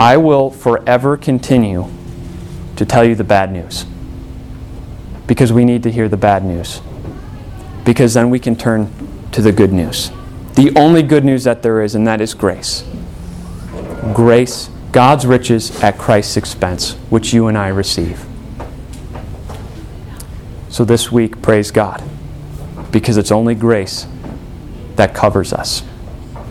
I 0.00 0.16
will 0.16 0.50
forever 0.50 1.16
continue 1.16 1.88
to 2.74 2.84
tell 2.84 3.04
you 3.04 3.14
the 3.14 3.24
bad 3.24 3.52
news 3.52 3.86
because 5.28 5.52
we 5.52 5.64
need 5.64 5.84
to 5.84 5.92
hear 5.92 6.08
the 6.08 6.16
bad 6.16 6.44
news. 6.44 6.80
Because 7.84 8.14
then 8.14 8.30
we 8.30 8.40
can 8.40 8.56
turn 8.56 8.90
to 9.30 9.40
the 9.40 9.52
good 9.52 9.72
news. 9.72 10.10
The 10.56 10.72
only 10.74 11.02
good 11.02 11.22
news 11.22 11.44
that 11.44 11.62
there 11.62 11.82
is, 11.82 11.94
and 11.94 12.06
that 12.06 12.22
is 12.22 12.32
grace. 12.32 12.82
Grace, 14.14 14.70
God's 14.90 15.26
riches 15.26 15.82
at 15.82 15.98
Christ's 15.98 16.38
expense, 16.38 16.94
which 17.10 17.34
you 17.34 17.46
and 17.46 17.58
I 17.58 17.68
receive. 17.68 18.24
So 20.70 20.82
this 20.86 21.12
week, 21.12 21.42
praise 21.42 21.70
God, 21.70 22.02
because 22.90 23.18
it's 23.18 23.30
only 23.30 23.54
grace 23.54 24.06
that 24.94 25.14
covers 25.14 25.52
us. 25.52 25.82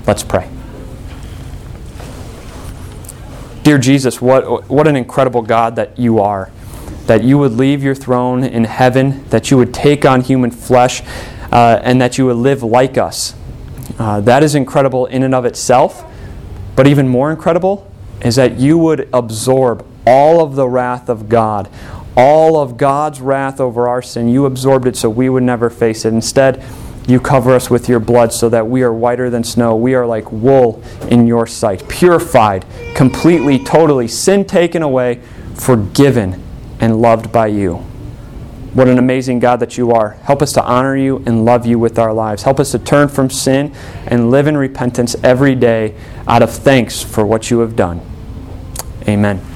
Let's 0.05 0.21
pray. 0.21 0.51
Dear 3.63 3.79
Jesus, 3.79 4.21
what, 4.21 4.69
what 4.69 4.87
an 4.87 4.95
incredible 4.95 5.41
God 5.41 5.75
that 5.77 5.97
you 5.97 6.19
are. 6.19 6.51
That 7.07 7.23
you 7.23 7.39
would 7.39 7.53
leave 7.53 7.81
your 7.81 7.95
throne 7.95 8.43
in 8.43 8.65
heaven, 8.65 9.27
that 9.29 9.49
you 9.49 9.57
would 9.57 9.73
take 9.73 10.05
on 10.05 10.21
human 10.21 10.51
flesh, 10.51 11.01
uh, 11.51 11.79
and 11.81 11.99
that 12.01 12.19
you 12.19 12.27
would 12.27 12.37
live 12.37 12.61
like 12.61 12.99
us. 12.99 13.33
Uh, 13.97 14.19
that 14.21 14.43
is 14.43 14.55
incredible 14.55 15.05
in 15.05 15.23
and 15.23 15.34
of 15.34 15.45
itself. 15.45 16.03
But 16.75 16.88
even 16.88 17.08
more 17.08 17.31
incredible 17.31 17.89
is 18.21 18.36
that 18.36 18.58
you 18.60 18.77
would 18.77 19.08
absorb 19.13 19.86
all 20.05 20.43
of 20.43 20.55
the 20.55 20.67
wrath 20.67 21.10
of 21.10 21.29
God, 21.29 21.69
all 22.17 22.60
of 22.60 22.77
God's 22.77 23.21
wrath 23.21 23.60
over 23.60 23.88
our 23.88 24.01
sin. 24.01 24.27
You 24.27 24.45
absorbed 24.45 24.88
it 24.88 24.95
so 24.95 25.10
we 25.10 25.29
would 25.29 25.43
never 25.43 25.69
face 25.69 26.05
it. 26.05 26.13
Instead, 26.13 26.63
you 27.08 27.19
cover 27.19 27.53
us 27.53 27.69
with 27.69 27.88
your 27.88 27.99
blood 27.99 28.34
so 28.34 28.49
that 28.49 28.67
we 28.67 28.81
are 28.81 28.93
whiter 28.93 29.29
than 29.29 29.43
snow. 29.43 29.75
We 29.75 29.93
are 29.93 30.05
like 30.05 30.31
wool 30.31 30.81
in 31.10 31.27
your 31.27 31.45
sight, 31.45 31.88
purified, 31.88 32.65
completely, 32.95 33.63
totally, 33.63 34.08
sin 34.08 34.43
taken 34.45 34.81
away, 34.81 35.21
forgiven, 35.53 36.43
and 36.79 37.01
loved 37.01 37.31
by 37.31 37.47
you. 37.47 37.86
What 38.75 38.89
an 38.89 38.97
amazing 38.97 39.39
God 39.39 39.61
that 39.61 39.77
you 39.77 39.91
are. 39.91 40.11
Help 40.23 40.41
us 40.41 40.51
to 40.51 40.63
honor 40.63 40.97
you 40.97 41.23
and 41.25 41.45
love 41.45 41.65
you 41.65 41.79
with 41.79 41.97
our 41.97 42.13
lives. 42.13 42.43
Help 42.43 42.59
us 42.59 42.71
to 42.71 42.79
turn 42.79 43.07
from 43.07 43.29
sin 43.29 43.73
and 44.05 44.29
live 44.29 44.47
in 44.47 44.57
repentance 44.57 45.15
every 45.23 45.55
day 45.55 45.95
out 46.27 46.43
of 46.43 46.51
thanks 46.51 47.01
for 47.01 47.25
what 47.25 47.49
you 47.49 47.59
have 47.59 47.77
done. 47.77 48.01
Amen. 49.07 49.54